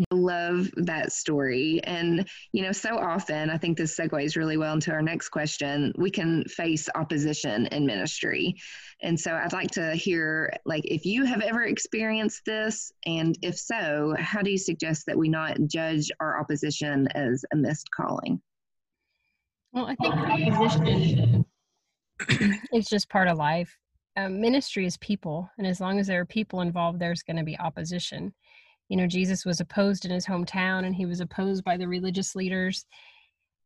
I 0.00 0.14
love 0.14 0.70
that 0.76 1.12
story. 1.12 1.80
And, 1.84 2.26
you 2.52 2.62
know, 2.62 2.72
so 2.72 2.98
often, 2.98 3.50
I 3.50 3.58
think 3.58 3.76
this 3.76 3.96
segues 3.96 4.36
really 4.36 4.56
well 4.56 4.72
into 4.72 4.90
our 4.90 5.02
next 5.02 5.28
question. 5.28 5.92
We 5.96 6.10
can 6.10 6.44
face 6.44 6.88
opposition 6.94 7.66
in 7.66 7.84
ministry. 7.84 8.54
And 9.02 9.18
so 9.20 9.34
I'd 9.34 9.52
like 9.52 9.70
to 9.72 9.94
hear, 9.94 10.52
like, 10.64 10.84
if 10.86 11.04
you 11.04 11.24
have 11.24 11.42
ever 11.42 11.64
experienced 11.64 12.42
this, 12.46 12.90
and 13.04 13.36
if 13.42 13.58
so, 13.58 14.14
how 14.18 14.40
do 14.40 14.50
you 14.50 14.58
suggest 14.58 15.04
that 15.06 15.18
we 15.18 15.28
not 15.28 15.58
judge 15.66 16.10
our 16.20 16.40
opposition 16.40 17.06
as 17.08 17.44
a 17.52 17.56
missed 17.56 17.90
calling? 17.94 18.40
Well, 19.72 19.86
I 19.86 19.94
think 19.96 20.14
opposition 20.14 21.44
is 22.72 22.88
just 22.88 23.10
part 23.10 23.28
of 23.28 23.36
life. 23.36 23.76
Um, 24.16 24.40
ministry 24.40 24.86
is 24.86 24.96
people, 24.98 25.50
and 25.58 25.66
as 25.66 25.80
long 25.80 25.98
as 25.98 26.06
there 26.06 26.20
are 26.20 26.26
people 26.26 26.60
involved, 26.60 26.98
there's 26.98 27.22
going 27.22 27.38
to 27.38 27.44
be 27.44 27.58
opposition 27.58 28.34
you 28.92 28.98
know 28.98 29.06
jesus 29.06 29.46
was 29.46 29.60
opposed 29.60 30.04
in 30.04 30.10
his 30.10 30.26
hometown 30.26 30.84
and 30.84 30.94
he 30.94 31.06
was 31.06 31.20
opposed 31.20 31.64
by 31.64 31.76
the 31.76 31.88
religious 31.88 32.36
leaders 32.36 32.84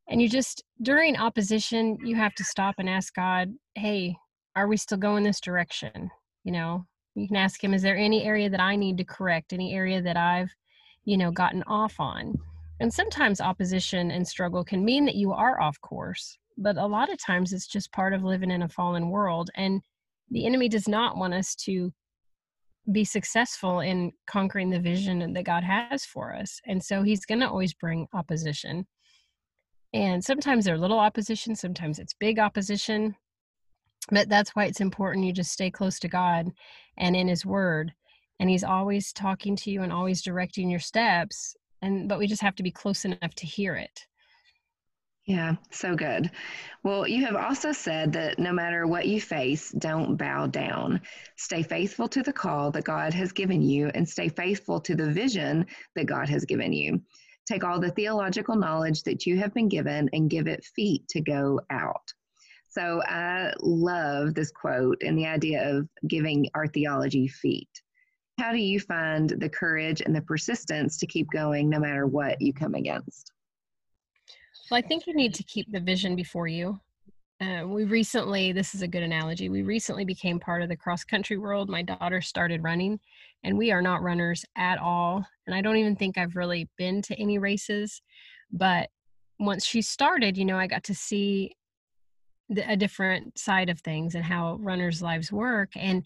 and 0.09 0.23
you 0.23 0.29
just 0.29 0.63
during 0.83 1.17
opposition 1.17 1.99
you 2.05 2.15
have 2.15 2.35
to 2.35 2.45
stop 2.45 2.77
and 2.79 2.89
ask 2.89 3.13
god 3.15 3.53
hey 3.75 4.17
are 4.55 4.69
we 4.69 4.77
still 4.77 4.99
going 4.99 5.25
this 5.25 5.41
direction 5.41 6.11
you 6.45 6.53
know 6.53 6.87
You 7.17 7.27
can 7.27 7.37
ask 7.37 7.65
him, 7.65 7.73
is 7.73 7.83
there 7.83 7.97
any 7.97 8.25
area 8.25 8.51
that 8.51 8.61
I 8.61 8.77
need 8.77 8.99
to 8.99 9.05
correct, 9.05 9.53
any 9.53 9.75
area 9.75 10.03
that 10.03 10.19
I've, 10.19 10.55
you 11.07 11.17
know, 11.17 11.31
gotten 11.31 11.63
off 11.67 11.99
on? 11.99 12.35
And 12.79 12.93
sometimes 12.93 13.41
opposition 13.41 14.11
and 14.11 14.29
struggle 14.29 14.63
can 14.63 14.85
mean 14.85 15.07
that 15.07 15.15
you 15.15 15.33
are 15.33 15.59
off 15.59 15.81
course, 15.81 16.37
but 16.59 16.77
a 16.77 16.87
lot 16.87 17.11
of 17.11 17.19
times 17.19 17.55
it's 17.55 17.67
just 17.67 17.91
part 17.91 18.13
of 18.13 18.23
living 18.23 18.51
in 18.51 18.63
a 18.63 18.69
fallen 18.69 19.09
world. 19.09 19.51
And 19.55 19.81
the 20.31 20.45
enemy 20.45 20.69
does 20.69 20.87
not 20.87 21.17
want 21.17 21.33
us 21.33 21.55
to 21.65 21.91
be 22.93 23.05
successful 23.05 23.81
in 23.81 24.13
conquering 24.27 24.71
the 24.71 24.79
vision 24.79 25.33
that 25.33 25.45
God 25.45 25.65
has 25.65 26.05
for 26.05 26.35
us. 26.35 26.61
And 26.67 26.83
so 26.83 27.03
he's 27.03 27.27
going 27.27 27.41
to 27.41 27.49
always 27.49 27.75
bring 27.75 28.07
opposition. 28.13 28.87
And 29.93 30.23
sometimes 30.23 30.65
they're 30.65 30.79
little 30.79 30.99
opposition, 30.99 31.57
sometimes 31.57 31.99
it's 31.99 32.15
big 32.15 32.39
opposition. 32.39 33.17
But 34.11 34.29
that's 34.29 34.51
why 34.51 34.67
it's 34.67 34.81
important 34.81 35.27
you 35.27 35.33
just 35.33 35.53
stay 35.53 35.71
close 35.71 35.99
to 36.01 36.09
God 36.09 36.51
and 36.97 37.17
in 37.17 37.29
his 37.29 37.45
word. 37.45 37.93
And 38.39 38.49
he's 38.49 38.65
always 38.65 39.13
talking 39.13 39.57
to 39.57 39.71
you 39.71 39.83
and 39.83 39.93
always 39.93 40.23
directing 40.23 40.71
your 40.71 40.81
steps. 40.81 41.57
And 41.83 42.09
but 42.09 42.19
we 42.19 42.27
just 42.27 42.43
have 42.43 42.55
to 42.57 42.63
be 42.63 42.71
close 42.71 43.05
enough 43.05 43.35
to 43.35 43.47
hear 43.47 43.75
it. 43.75 44.07
Yeah, 45.27 45.57
so 45.73 45.97
good. 45.97 46.31
Well, 46.85 47.09
you 47.09 47.25
have 47.27 47.35
also 47.35 47.73
said 47.73 48.13
that 48.13 48.39
no 48.39 48.53
matter 48.53 48.87
what 48.87 49.09
you 49.09 49.21
face, 49.21 49.73
don't 49.73 50.17
bow 50.17 50.47
down. 50.47 51.01
Stay 51.35 51.65
faithful 51.65 52.07
to 52.11 52.23
the 52.23 52.33
call 52.33 52.71
that 52.71 52.85
God 52.85 53.13
has 53.13 53.33
given 53.33 53.61
you 53.61 53.91
and 53.93 54.09
stay 54.09 54.29
faithful 54.29 54.81
to 54.83 54.95
the 54.95 55.11
vision 55.11 55.67
that 55.97 56.07
God 56.07 56.29
has 56.29 56.45
given 56.45 56.73
you. 56.73 57.03
Take 57.45 57.65
all 57.65 57.81
the 57.81 57.91
theological 57.91 58.55
knowledge 58.55 59.03
that 59.03 59.27
you 59.27 59.37
have 59.39 59.53
been 59.53 59.69
given 59.69 60.09
and 60.13 60.31
give 60.31 60.47
it 60.47 60.65
feet 60.65 61.09
to 61.09 61.21
go 61.21 61.61
out. 61.71 62.13
So 62.69 63.03
I 63.03 63.53
love 63.61 64.33
this 64.35 64.53
quote 64.53 65.03
and 65.03 65.19
the 65.19 65.27
idea 65.27 65.77
of 65.77 65.89
giving 66.07 66.51
our 66.55 66.69
theology 66.69 67.27
feet. 67.27 67.71
How 68.39 68.53
do 68.53 68.59
you 68.59 68.79
find 68.79 69.31
the 69.31 69.49
courage 69.49 70.03
and 70.03 70.15
the 70.15 70.21
persistence 70.21 70.99
to 70.99 71.07
keep 71.09 71.29
going 71.33 71.69
no 71.69 71.81
matter 71.81 72.07
what 72.07 72.41
you 72.41 72.53
come 72.53 72.75
against? 72.75 73.33
Well, 74.71 74.79
I 74.79 74.87
think 74.87 75.07
you 75.07 75.15
need 75.15 75.35
to 75.35 75.45
keep 75.45 75.71
the 75.71 75.81
vision 75.81 76.17
before 76.17 76.49
you. 76.49 76.81
Uh, 77.41 77.65
we 77.67 77.85
recently, 77.85 78.51
this 78.53 78.75
is 78.75 78.83
a 78.83 78.89
good 78.89 79.03
analogy, 79.03 79.49
we 79.49 79.63
recently 79.63 80.05
became 80.05 80.41
part 80.41 80.63
of 80.63 80.69
the 80.69 80.77
cross 80.77 81.05
country 81.05 81.37
world. 81.39 81.69
My 81.69 81.83
daughter 81.83 82.21
started 82.21 82.65
running, 82.65 82.99
and 83.45 83.57
we 83.57 83.71
are 83.71 83.83
not 83.83 84.03
runners 84.03 84.45
at 84.57 84.79
all. 84.79 85.25
And 85.47 85.55
I 85.55 85.61
don't 85.61 85.77
even 85.77 85.95
think 85.95 86.19
I've 86.19 86.35
really 86.35 86.69
been 86.79 87.01
to 87.03 87.21
any 87.21 87.39
races. 87.39 88.03
But 88.51 88.89
once 89.39 89.65
she 89.65 89.83
started, 89.83 90.37
you 90.37 90.45
know, 90.45 90.59
I 90.59 90.67
got 90.67 90.85
to 90.85 90.95
see 90.95 91.55
the, 92.49 92.69
a 92.69 92.77
different 92.77 93.39
side 93.39 93.69
of 93.69 93.81
things 93.81 94.15
and 94.15 94.25
how 94.25 94.57
runners' 94.61 95.03
lives 95.03 95.31
work. 95.31 95.71
And 95.77 96.05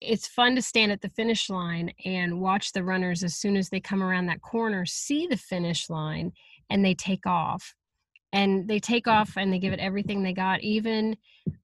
it's 0.00 0.26
fun 0.26 0.56
to 0.56 0.62
stand 0.62 0.90
at 0.90 1.02
the 1.02 1.10
finish 1.10 1.48
line 1.48 1.92
and 2.04 2.40
watch 2.40 2.72
the 2.72 2.82
runners 2.82 3.22
as 3.22 3.36
soon 3.36 3.56
as 3.56 3.68
they 3.68 3.80
come 3.80 4.02
around 4.02 4.26
that 4.26 4.42
corner 4.42 4.84
see 4.84 5.26
the 5.26 5.36
finish 5.36 5.88
line 5.88 6.32
and 6.70 6.84
they 6.84 6.94
take 6.94 7.26
off. 7.26 7.74
And 8.32 8.68
they 8.68 8.80
take 8.80 9.06
off 9.06 9.36
and 9.36 9.52
they 9.52 9.58
give 9.58 9.72
it 9.72 9.80
everything 9.80 10.22
they 10.22 10.32
got 10.32 10.60
even 10.60 11.16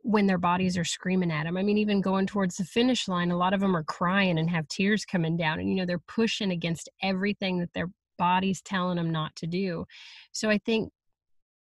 when 0.03 0.27
their 0.27 0.39
bodies 0.39 0.79
are 0.79 0.85
screaming 0.85 1.31
at 1.31 1.45
them 1.45 1.57
i 1.57 1.63
mean 1.63 1.77
even 1.77 2.01
going 2.01 2.27
towards 2.27 2.57
the 2.57 2.65
finish 2.65 3.09
line 3.09 3.31
a 3.31 3.37
lot 3.37 3.53
of 3.53 3.61
them 3.61 3.77
are 3.77 3.83
crying 3.83 4.39
and 4.39 4.49
have 4.49 4.67
tears 4.69 5.05
coming 5.05 5.37
down 5.37 5.59
and 5.59 5.69
you 5.69 5.75
know 5.75 5.85
they're 5.85 5.99
pushing 5.99 6.51
against 6.53 6.89
everything 7.03 7.59
that 7.59 7.73
their 7.75 7.89
body's 8.17 8.63
telling 8.63 8.97
them 8.97 9.11
not 9.11 9.35
to 9.37 9.47
do. 9.47 9.85
So 10.31 10.49
i 10.49 10.59
think 10.59 10.93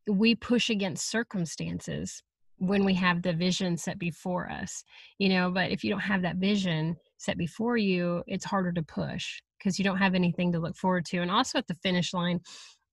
we 0.07 0.35
push 0.35 0.69
against 0.71 1.11
circumstances 1.11 2.23
when 2.59 2.85
we 2.85 2.95
have 2.95 3.23
the 3.23 3.33
vision 3.33 3.77
set 3.79 3.99
before 3.99 4.51
us 4.51 4.85
you 5.19 5.31
know? 5.31 5.51
But 5.51 5.71
if 5.71 5.83
you 5.83 5.91
don't 5.91 6.01
have 6.01 6.23
that 6.23 6.37
vision 6.37 6.97
set 7.17 7.39
before 7.39 7.77
you 7.77 8.23
it's 8.27 8.45
harder 8.45 8.73
to 8.73 8.83
push 8.83 9.41
because 9.59 9.79
you 9.79 9.85
don't 9.85 9.99
have 9.99 10.15
anything 10.15 10.53
to 10.53 10.59
look 10.59 10.75
forward 10.75 11.05
to. 11.07 11.19
And 11.19 11.31
also 11.31 11.59
at 11.59 11.67
the 11.67 11.75
finish 11.75 12.15
line 12.15 12.41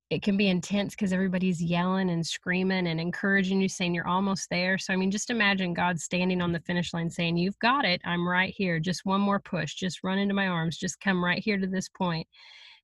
it 0.09 0.21
can 0.21 0.37
be 0.37 0.47
intense 0.47 0.95
because 0.95 1.11
everybody's 1.11 1.61
yelling 1.61 2.09
and 2.09 2.25
screaming 2.25 2.87
and 2.87 2.99
encouraging 2.99 3.59
you, 3.59 3.67
saying 3.67 3.93
you're 3.93 4.07
almost 4.07 4.49
there. 4.49 4.77
So, 4.77 4.93
I 4.93 4.95
mean, 4.95 5.11
just 5.11 5.29
imagine 5.29 5.73
God 5.73 5.99
standing 5.99 6.41
on 6.41 6.53
the 6.53 6.61
finish 6.61 6.93
line 6.93 7.09
saying, 7.09 7.35
You've 7.35 7.59
got 7.59 7.83
it. 7.83 7.99
I'm 8.05 8.27
right 8.27 8.53
here. 8.55 8.79
Just 8.79 9.05
one 9.05 9.19
more 9.19 9.39
push. 9.39 9.73
Just 9.73 10.03
run 10.03 10.17
into 10.17 10.33
my 10.33 10.47
arms. 10.47 10.77
Just 10.77 11.01
come 11.01 11.23
right 11.23 11.43
here 11.43 11.57
to 11.57 11.67
this 11.67 11.89
point 11.89 12.25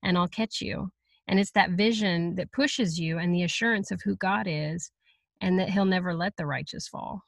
and 0.03 0.17
I'll 0.17 0.27
catch 0.27 0.59
you. 0.61 0.89
And 1.27 1.39
it's 1.39 1.51
that 1.51 1.71
vision 1.71 2.35
that 2.35 2.51
pushes 2.51 2.99
you 2.99 3.17
and 3.19 3.33
the 3.33 3.43
assurance 3.43 3.91
of 3.91 4.01
who 4.01 4.17
God 4.17 4.45
is 4.47 4.91
and 5.39 5.57
that 5.59 5.69
He'll 5.69 5.85
never 5.85 6.13
let 6.13 6.35
the 6.35 6.45
righteous 6.45 6.89
fall. 6.89 7.21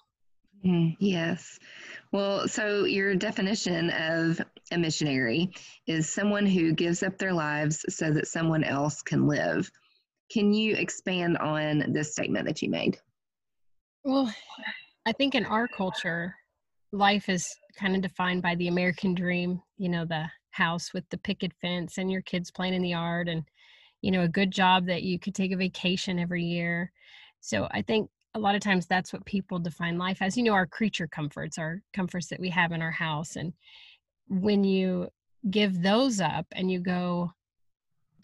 Mm, 0.66 0.96
yes. 1.00 1.60
Well, 2.12 2.48
so 2.48 2.86
your 2.86 3.16
definition 3.16 3.92
of 3.92 4.42
a 4.72 4.78
missionary 4.78 5.52
is 5.86 6.10
someone 6.10 6.46
who 6.46 6.74
gives 6.74 7.04
up 7.04 7.18
their 7.18 7.34
lives 7.34 7.86
so 7.90 8.12
that 8.12 8.28
someone 8.28 8.64
else 8.64 9.02
can 9.02 9.28
live. 9.28 9.70
Can 10.32 10.54
you 10.54 10.76
expand 10.76 11.38
on 11.38 11.92
this 11.94 12.12
statement 12.12 12.46
that 12.48 12.62
you 12.62 12.70
made? 12.70 12.98
Well, 14.04 14.34
I 15.06 15.12
think 15.12 15.36
in 15.36 15.46
our 15.46 15.68
culture, 15.68 16.36
life 16.92 17.30
is 17.30 17.48
kind 17.78 17.96
of 17.96 18.02
defined 18.02 18.42
by 18.42 18.56
the 18.56 18.68
American 18.68 19.14
dream, 19.14 19.62
you 19.78 19.90
know, 19.90 20.06
the 20.06 20.26
house 20.52 20.94
with 20.94 21.04
the 21.10 21.18
picket 21.18 21.52
fence 21.62 21.98
and 21.98 22.12
your 22.12 22.22
kids 22.22 22.50
playing 22.50 22.74
in 22.74 22.82
the 22.82 22.90
yard 22.90 23.28
and, 23.28 23.44
you 24.02 24.12
know, 24.12 24.22
a 24.22 24.28
good 24.28 24.52
job 24.52 24.86
that 24.86 25.04
you 25.04 25.20
could 25.20 25.36
take 25.36 25.52
a 25.52 25.58
vacation 25.58 26.18
every 26.20 26.44
year. 26.44 26.92
So 27.42 27.68
I 27.72 27.82
think 27.82 28.10
a 28.34 28.40
lot 28.40 28.56
of 28.56 28.62
times 28.62 28.86
that's 28.86 29.14
what 29.14 29.26
people 29.26 29.60
define 29.60 29.98
life 29.98 30.22
as, 30.22 30.38
you 30.38 30.44
know, 30.44 30.54
our 30.54 30.66
creature 30.66 31.08
comforts, 31.08 31.58
our 31.58 31.82
comforts 31.94 32.28
that 32.28 32.40
we 32.40 32.50
have 32.50 32.72
in 32.72 32.82
our 32.82 32.92
house. 32.92 33.36
And 33.36 33.54
when 34.28 34.64
you 34.64 35.10
give 35.50 35.82
those 35.82 36.20
up 36.20 36.46
and 36.54 36.72
you 36.72 36.80
go 36.80 37.32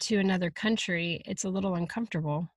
to 0.02 0.18
another 0.18 0.50
country, 0.50 1.22
it's 1.26 1.44
a 1.44 1.50
little 1.50 1.74
uncomfortable. 1.74 2.48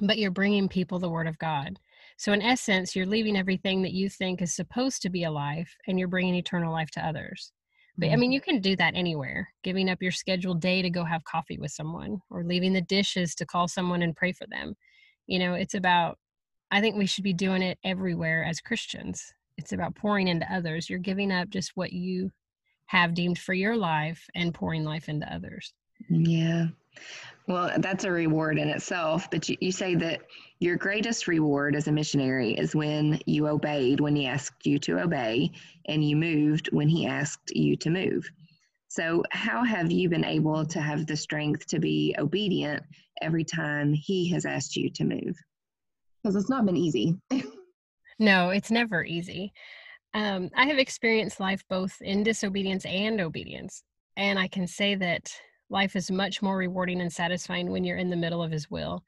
But 0.00 0.18
you're 0.18 0.30
bringing 0.30 0.68
people 0.68 0.98
the 0.98 1.08
word 1.08 1.28
of 1.28 1.38
God. 1.38 1.78
So, 2.16 2.32
in 2.32 2.42
essence, 2.42 2.96
you're 2.96 3.06
leaving 3.06 3.36
everything 3.36 3.82
that 3.82 3.92
you 3.92 4.08
think 4.08 4.42
is 4.42 4.54
supposed 4.54 5.02
to 5.02 5.10
be 5.10 5.24
a 5.24 5.30
life 5.30 5.76
and 5.86 5.98
you're 5.98 6.08
bringing 6.08 6.34
eternal 6.34 6.72
life 6.72 6.90
to 6.92 7.06
others. 7.06 7.52
But 7.96 8.10
I 8.10 8.16
mean, 8.16 8.28
mm-hmm. 8.28 8.32
you 8.32 8.40
can 8.40 8.60
do 8.60 8.74
that 8.76 8.94
anywhere, 8.96 9.52
giving 9.62 9.88
up 9.88 10.02
your 10.02 10.10
scheduled 10.10 10.60
day 10.60 10.82
to 10.82 10.90
go 10.90 11.04
have 11.04 11.24
coffee 11.24 11.58
with 11.58 11.70
someone 11.70 12.18
or 12.28 12.42
leaving 12.42 12.72
the 12.72 12.80
dishes 12.80 13.34
to 13.36 13.46
call 13.46 13.68
someone 13.68 14.02
and 14.02 14.16
pray 14.16 14.32
for 14.32 14.46
them. 14.48 14.74
You 15.26 15.38
know, 15.38 15.54
it's 15.54 15.74
about, 15.74 16.18
I 16.72 16.80
think 16.80 16.96
we 16.96 17.06
should 17.06 17.24
be 17.24 17.32
doing 17.32 17.62
it 17.62 17.78
everywhere 17.84 18.44
as 18.44 18.60
Christians. 18.60 19.22
It's 19.56 19.72
about 19.72 19.94
pouring 19.94 20.26
into 20.26 20.52
others. 20.52 20.90
You're 20.90 20.98
giving 20.98 21.30
up 21.30 21.50
just 21.50 21.72
what 21.76 21.92
you 21.92 22.32
have 22.86 23.14
deemed 23.14 23.38
for 23.38 23.54
your 23.54 23.76
life 23.76 24.26
and 24.34 24.52
pouring 24.52 24.84
life 24.84 25.08
into 25.08 25.32
others. 25.32 25.72
Yeah. 26.08 26.66
Well, 27.46 27.72
that's 27.78 28.04
a 28.04 28.10
reward 28.10 28.58
in 28.58 28.68
itself. 28.68 29.30
But 29.30 29.48
you, 29.48 29.56
you 29.60 29.72
say 29.72 29.94
that 29.96 30.22
your 30.60 30.76
greatest 30.76 31.28
reward 31.28 31.76
as 31.76 31.88
a 31.88 31.92
missionary 31.92 32.52
is 32.52 32.74
when 32.74 33.20
you 33.26 33.48
obeyed 33.48 34.00
when 34.00 34.16
he 34.16 34.26
asked 34.26 34.64
you 34.64 34.78
to 34.80 35.00
obey 35.00 35.50
and 35.86 36.02
you 36.02 36.16
moved 36.16 36.70
when 36.72 36.88
he 36.88 37.06
asked 37.06 37.54
you 37.54 37.76
to 37.76 37.90
move. 37.90 38.24
So, 38.88 39.24
how 39.32 39.64
have 39.64 39.90
you 39.90 40.08
been 40.08 40.24
able 40.24 40.64
to 40.66 40.80
have 40.80 41.06
the 41.06 41.16
strength 41.16 41.66
to 41.66 41.80
be 41.80 42.14
obedient 42.16 42.82
every 43.20 43.44
time 43.44 43.92
he 43.92 44.30
has 44.30 44.46
asked 44.46 44.76
you 44.76 44.88
to 44.90 45.04
move? 45.04 45.34
Because 46.22 46.36
it's 46.36 46.48
not 46.48 46.64
been 46.64 46.76
easy. 46.76 47.18
no, 48.18 48.50
it's 48.50 48.70
never 48.70 49.04
easy. 49.04 49.52
Um, 50.14 50.48
I 50.56 50.66
have 50.66 50.78
experienced 50.78 51.40
life 51.40 51.64
both 51.68 52.00
in 52.00 52.22
disobedience 52.22 52.86
and 52.86 53.20
obedience. 53.20 53.82
And 54.16 54.38
I 54.38 54.46
can 54.46 54.68
say 54.68 54.94
that 54.94 55.28
life 55.70 55.96
is 55.96 56.10
much 56.10 56.42
more 56.42 56.56
rewarding 56.56 57.00
and 57.00 57.12
satisfying 57.12 57.70
when 57.70 57.84
you're 57.84 57.98
in 57.98 58.10
the 58.10 58.16
middle 58.16 58.42
of 58.42 58.52
his 58.52 58.70
will. 58.70 59.04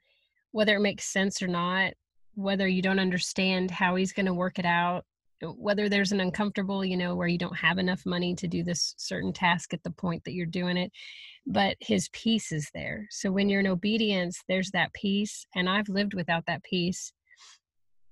Whether 0.53 0.77
it 0.77 0.81
makes 0.81 1.05
sense 1.05 1.43
or 1.43 1.49
not 1.49 1.93
whether 2.35 2.69
you 2.69 2.83
don't 2.83 2.99
understand 2.99 3.71
how 3.71 3.95
he's 3.95 4.13
going 4.13 4.27
to 4.27 4.35
work 4.35 4.59
it 4.59 4.67
out 4.67 5.07
uh, 5.43 5.49
whether 5.49 5.89
there's 5.89 6.13
an 6.13 6.21
uncomfortable 6.21 6.85
you 6.85 6.95
know 6.95 7.15
where 7.15 7.29
you 7.29 7.39
don't 7.39 7.57
have 7.57 7.79
enough 7.79 8.03
money 8.05 8.35
to 8.35 8.47
do 8.47 8.63
this 8.63 8.95
certain 8.99 9.33
task 9.33 9.73
at 9.73 9.83
the 9.85 9.91
point 9.91 10.23
that 10.25 10.35
you're 10.35 10.45
doing 10.45 10.77
it 10.77 10.93
but 11.47 11.77
his 11.81 12.11
peace 12.13 12.53
is 12.53 12.69
there. 12.75 13.07
So 13.11 13.33
when 13.33 13.49
you're 13.49 13.61
in 13.61 13.67
obedience 13.67 14.43
there's 14.49 14.71
that 14.73 14.93
peace 14.93 15.47
and 15.55 15.67
i've 15.69 15.89
lived 15.89 16.13
without 16.13 16.45
that 16.47 16.63
peace 16.63 17.11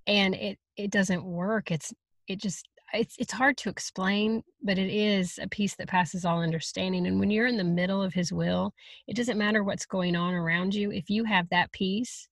and 0.07 0.35
it 0.35 0.59
it 0.77 0.91
doesn't 0.91 1.25
work. 1.25 1.71
It's 1.71 1.93
it 2.29 2.41
just 2.41 2.69
it's 2.95 3.17
it's 3.19 3.33
hard 3.33 3.57
to 3.57 3.69
explain 3.69 4.43
but 4.63 4.79
it 4.79 4.91
is 4.91 5.39
a 5.43 5.49
peace 5.49 5.75
that 5.77 5.89
passes 5.89 6.25
all 6.25 6.43
understanding 6.43 7.07
and 7.07 7.19
when 7.19 7.31
you're 7.31 7.47
in 7.47 7.57
the 7.57 7.65
middle 7.65 8.03
of 8.03 8.15
his 8.15 8.33
will 8.33 8.73
it 9.09 9.17
doesn't 9.17 9.39
matter 9.39 9.63
what's 9.65 9.87
going 9.87 10.15
on 10.17 10.33
around 10.33 10.75
you 10.75 10.91
if 10.93 11.11
you 11.11 11.25
have 11.25 11.49
that 11.51 11.73
peace 11.73 12.29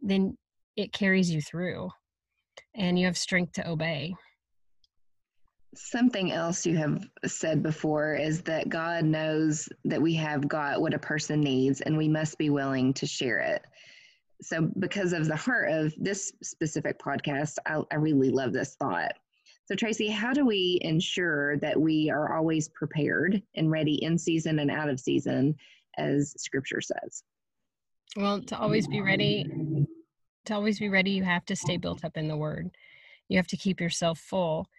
then 0.00 0.36
it 0.76 0.92
carries 0.92 1.30
you 1.30 1.42
through 1.42 1.90
and 2.74 2.98
you 2.98 3.06
have 3.06 3.18
strength 3.18 3.52
to 3.52 3.68
obey. 3.68 4.14
Something 5.74 6.32
else 6.32 6.64
you 6.64 6.76
have 6.76 7.06
said 7.26 7.62
before 7.62 8.14
is 8.14 8.42
that 8.42 8.68
god 8.68 9.04
knows 9.04 9.68
that 9.84 10.00
we 10.00 10.14
have 10.14 10.48
got 10.48 10.80
what 10.80 10.94
a 10.94 10.98
person 10.98 11.40
needs 11.40 11.80
and 11.82 11.96
we 11.96 12.08
must 12.08 12.38
be 12.38 12.48
willing 12.48 12.94
to 12.94 13.06
share 13.06 13.38
it. 13.38 13.64
So 14.40 14.70
because 14.78 15.12
of 15.12 15.26
the 15.26 15.36
heart 15.36 15.70
of 15.70 15.92
this 15.98 16.32
specific 16.42 16.98
podcast 16.98 17.56
I, 17.66 17.82
I 17.90 17.96
really 17.96 18.30
love 18.30 18.52
this 18.52 18.76
thought 18.76 19.12
So, 19.68 19.74
Tracey, 19.74 20.08
how 20.08 20.32
do 20.32 20.46
we 20.46 20.78
ensure 20.80 21.58
that 21.58 21.78
we 21.78 22.08
are 22.08 22.34
always 22.34 22.70
prepared 22.70 23.42
and 23.54 23.70
ready 23.70 24.02
in 24.02 24.16
season 24.16 24.60
and 24.60 24.70
out 24.70 24.88
of 24.88 24.98
season, 24.98 25.56
as 25.98 26.32
scripture 26.38 26.80
says? 26.80 27.22
Well, 28.16 28.40
to 28.40 28.58
always 28.58 28.88
be 28.88 29.02
ready, 29.02 29.44
to 30.46 30.54
always 30.54 30.78
be 30.78 30.88
ready, 30.88 31.10
you 31.10 31.22
have 31.22 31.44
to 31.44 31.54
stay 31.54 31.76
built 31.76 32.02
up 32.02 32.16
in 32.16 32.28
the 32.28 32.36
word. 32.36 32.70
You 33.28 33.36
have 33.36 33.46
to 33.48 33.58
keep 33.58 33.78
yourself 33.78 34.18
full. 34.18 34.70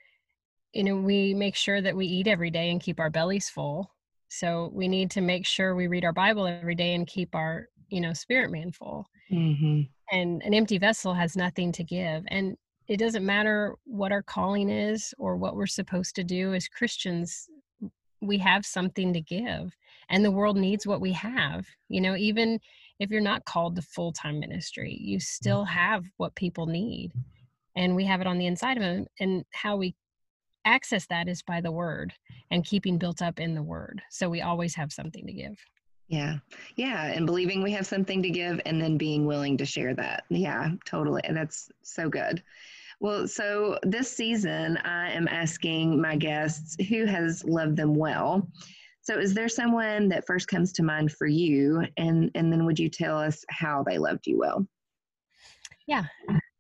You 0.74 0.86
know, 0.86 0.96
we 0.96 1.36
make 1.36 1.56
sure 1.56 1.82
that 1.82 1.96
we 1.96 2.08
eat 2.08 2.26
every 2.26 2.50
day 2.50 2.72
and 2.72 2.82
keep 2.82 3.00
our 3.00 3.12
bellies 3.12 3.48
full. 3.48 3.92
So 4.30 4.72
we 4.74 4.88
need 4.88 5.12
to 5.12 5.22
make 5.22 5.46
sure 5.46 5.76
we 5.76 5.86
read 5.86 6.04
our 6.04 6.14
Bible 6.14 6.48
every 6.48 6.74
day 6.74 6.96
and 6.96 7.06
keep 7.06 7.36
our, 7.36 7.68
you 7.90 8.02
know, 8.02 8.14
spirit 8.14 8.52
man 8.52 8.72
full. 8.72 9.06
Mm-hmm. 9.32 9.82
And 10.12 10.42
an 10.42 10.56
empty 10.56 10.80
vessel 10.80 11.14
has 11.14 11.36
nothing 11.36 11.72
to 11.74 11.84
give. 11.84 12.24
And 12.30 12.58
it 12.90 12.98
doesn't 12.98 13.26
matter 13.26 13.76
what 13.86 14.12
our 14.12 14.24
calling 14.24 14.70
is 14.70 15.14
or 15.20 15.38
what 15.38 15.56
we're 15.56 15.68
supposed 15.68 16.16
to 16.16 16.24
do 16.24 16.56
as 16.56 16.68
Christians, 16.68 17.48
we 18.20 18.40
have 18.40 18.66
something 18.66 19.14
to 19.14 19.22
give. 19.22 19.72
And 20.10 20.26
the 20.26 20.32
world 20.32 20.58
needs 20.58 20.88
what 20.88 21.00
we 21.00 21.14
have. 21.14 21.68
You 21.88 22.02
know, 22.02 22.16
even 22.16 22.60
if 23.00 23.12
you're 23.12 23.22
not 23.22 23.46
called 23.46 23.76
to 23.76 23.84
full 23.84 24.12
time 24.12 24.40
ministry, 24.40 24.98
you 25.00 25.20
still 25.20 25.64
mm-hmm. 25.64 25.78
have 25.78 26.06
what 26.18 26.34
people 26.34 26.66
need. 26.66 27.12
And 27.76 27.96
we 27.96 28.06
have 28.06 28.22
it 28.22 28.28
on 28.28 28.40
the 28.40 28.48
inside 28.48 28.78
of 28.78 28.84
them. 28.84 29.06
And 29.20 29.46
how 29.54 29.78
we 29.78 29.96
access 30.66 31.06
that 31.08 31.30
is 31.30 31.44
by 31.44 31.62
the 31.62 31.72
word 31.72 32.12
and 32.50 32.66
keeping 32.66 32.98
built 32.98 33.22
up 33.22 33.40
in 33.40 33.54
the 33.54 33.64
word. 33.64 34.02
So 34.10 34.28
we 34.30 34.42
always 34.42 34.74
have 34.76 34.92
something 34.92 35.28
to 35.28 35.32
give. 35.32 35.64
Yeah. 36.08 36.38
Yeah. 36.76 37.06
And 37.06 37.28
believing 37.28 37.62
we 37.62 37.72
have 37.74 37.86
something 37.86 38.24
to 38.24 38.32
give 38.32 38.60
and 38.66 38.82
then 38.82 38.98
being 38.98 39.28
willing 39.28 39.58
to 39.58 39.66
share 39.66 39.94
that. 39.94 40.24
Yeah, 40.30 40.72
totally. 40.84 41.22
And 41.24 41.38
that's 41.38 41.70
so 41.84 42.10
good. 42.10 42.42
Well, 43.00 43.28
so 43.28 43.80
this 43.84 44.12
season, 44.12 44.78
I 44.78 45.12
am 45.12 45.28
asking 45.28 46.02
my 46.02 46.18
guests 46.18 46.76
who 46.90 47.06
has 47.06 47.46
loved 47.46 47.78
them 47.78 47.96
well. 47.96 48.48
So, 49.02 49.18
is 49.18 49.34
there 49.34 49.48
someone 49.48 50.10
that 50.10 50.28
first 50.28 50.48
comes 50.50 50.74
to 50.74 50.84
mind 50.84 51.14
for 51.14 51.26
you? 51.26 51.86
And, 51.98 52.30
and 52.36 52.52
then 52.52 52.66
would 52.66 52.78
you 52.78 52.90
tell 52.90 53.18
us 53.18 53.46
how 53.50 53.84
they 53.84 53.98
loved 53.98 54.28
you 54.28 54.38
well? 54.38 54.68
Yeah, 55.88 56.04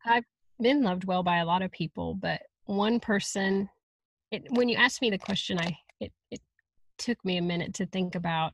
I've 0.05 0.23
been 0.61 0.81
loved 0.81 1.03
well 1.03 1.23
by 1.23 1.37
a 1.37 1.45
lot 1.45 1.61
of 1.61 1.71
people, 1.71 2.15
but 2.15 2.41
one 2.65 2.99
person, 2.99 3.69
it, 4.31 4.45
when 4.51 4.69
you 4.69 4.77
asked 4.77 5.01
me 5.01 5.09
the 5.09 5.17
question, 5.17 5.59
I 5.59 5.77
it, 5.99 6.13
it 6.31 6.41
took 6.97 7.23
me 7.25 7.37
a 7.37 7.41
minute 7.41 7.73
to 7.75 7.85
think 7.85 8.15
about 8.15 8.53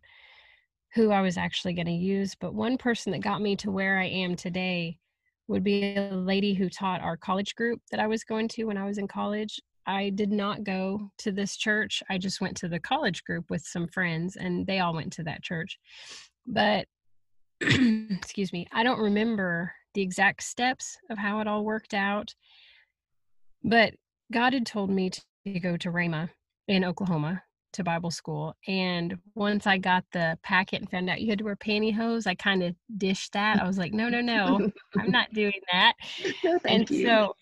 who 0.95 1.11
I 1.11 1.21
was 1.21 1.37
actually 1.37 1.73
going 1.73 1.85
to 1.85 1.91
use. 1.91 2.35
But 2.35 2.53
one 2.55 2.77
person 2.77 3.11
that 3.11 3.19
got 3.21 3.41
me 3.41 3.55
to 3.57 3.69
where 3.69 3.99
I 3.99 4.05
am 4.05 4.35
today 4.35 4.97
would 5.47 5.63
be 5.63 5.95
a 5.95 6.11
lady 6.11 6.53
who 6.53 6.69
taught 6.69 7.01
our 7.01 7.17
college 7.17 7.55
group 7.55 7.81
that 7.91 7.99
I 7.99 8.07
was 8.07 8.23
going 8.23 8.47
to 8.49 8.65
when 8.65 8.77
I 8.77 8.85
was 8.85 8.97
in 8.97 9.07
college. 9.07 9.59
I 9.85 10.09
did 10.09 10.31
not 10.31 10.63
go 10.63 11.11
to 11.19 11.31
this 11.31 11.57
church. 11.57 12.01
I 12.09 12.17
just 12.17 12.41
went 12.41 12.57
to 12.57 12.67
the 12.67 12.79
college 12.79 13.23
group 13.23 13.49
with 13.49 13.61
some 13.61 13.87
friends, 13.87 14.35
and 14.35 14.65
they 14.65 14.79
all 14.79 14.93
went 14.93 15.13
to 15.13 15.23
that 15.23 15.43
church. 15.43 15.77
But, 16.47 16.87
excuse 17.61 18.51
me, 18.51 18.67
I 18.71 18.83
don't 18.83 18.99
remember 18.99 19.71
the 19.93 20.01
exact 20.01 20.43
steps 20.43 20.97
of 21.09 21.17
how 21.17 21.39
it 21.39 21.47
all 21.47 21.63
worked 21.63 21.93
out. 21.93 22.33
But 23.63 23.93
God 24.31 24.53
had 24.53 24.65
told 24.65 24.89
me 24.89 25.11
to 25.11 25.59
go 25.59 25.77
to 25.77 25.91
Rhema 25.91 26.29
in 26.67 26.83
Oklahoma 26.83 27.43
to 27.75 27.83
Bible 27.83 28.11
school. 28.11 28.55
And 28.67 29.17
once 29.35 29.67
I 29.67 29.77
got 29.77 30.03
the 30.11 30.37
packet 30.43 30.81
and 30.81 30.89
found 30.89 31.09
out 31.09 31.21
you 31.21 31.29
had 31.29 31.39
to 31.39 31.45
wear 31.45 31.55
pantyhose, 31.55 32.27
I 32.27 32.35
kind 32.35 32.63
of 32.63 32.75
dished 32.97 33.33
that. 33.33 33.61
I 33.61 33.67
was 33.67 33.77
like, 33.77 33.93
no, 33.93 34.09
no, 34.09 34.21
no, 34.21 34.69
I'm 34.97 35.11
not 35.11 35.31
doing 35.33 35.61
that. 35.71 35.93
No, 36.43 36.59
and 36.65 36.89
you. 36.89 37.05
so 37.05 37.35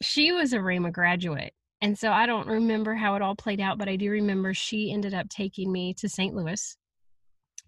she 0.00 0.32
was 0.32 0.52
a 0.52 0.58
Rhema 0.58 0.92
graduate. 0.92 1.52
And 1.80 1.98
so 1.98 2.10
I 2.12 2.26
don't 2.26 2.46
remember 2.46 2.94
how 2.94 3.14
it 3.14 3.22
all 3.22 3.34
played 3.34 3.60
out, 3.60 3.78
but 3.78 3.88
I 3.88 3.96
do 3.96 4.10
remember 4.10 4.54
she 4.54 4.92
ended 4.92 5.14
up 5.14 5.28
taking 5.28 5.72
me 5.72 5.94
to 5.94 6.08
St. 6.08 6.34
Louis 6.34 6.76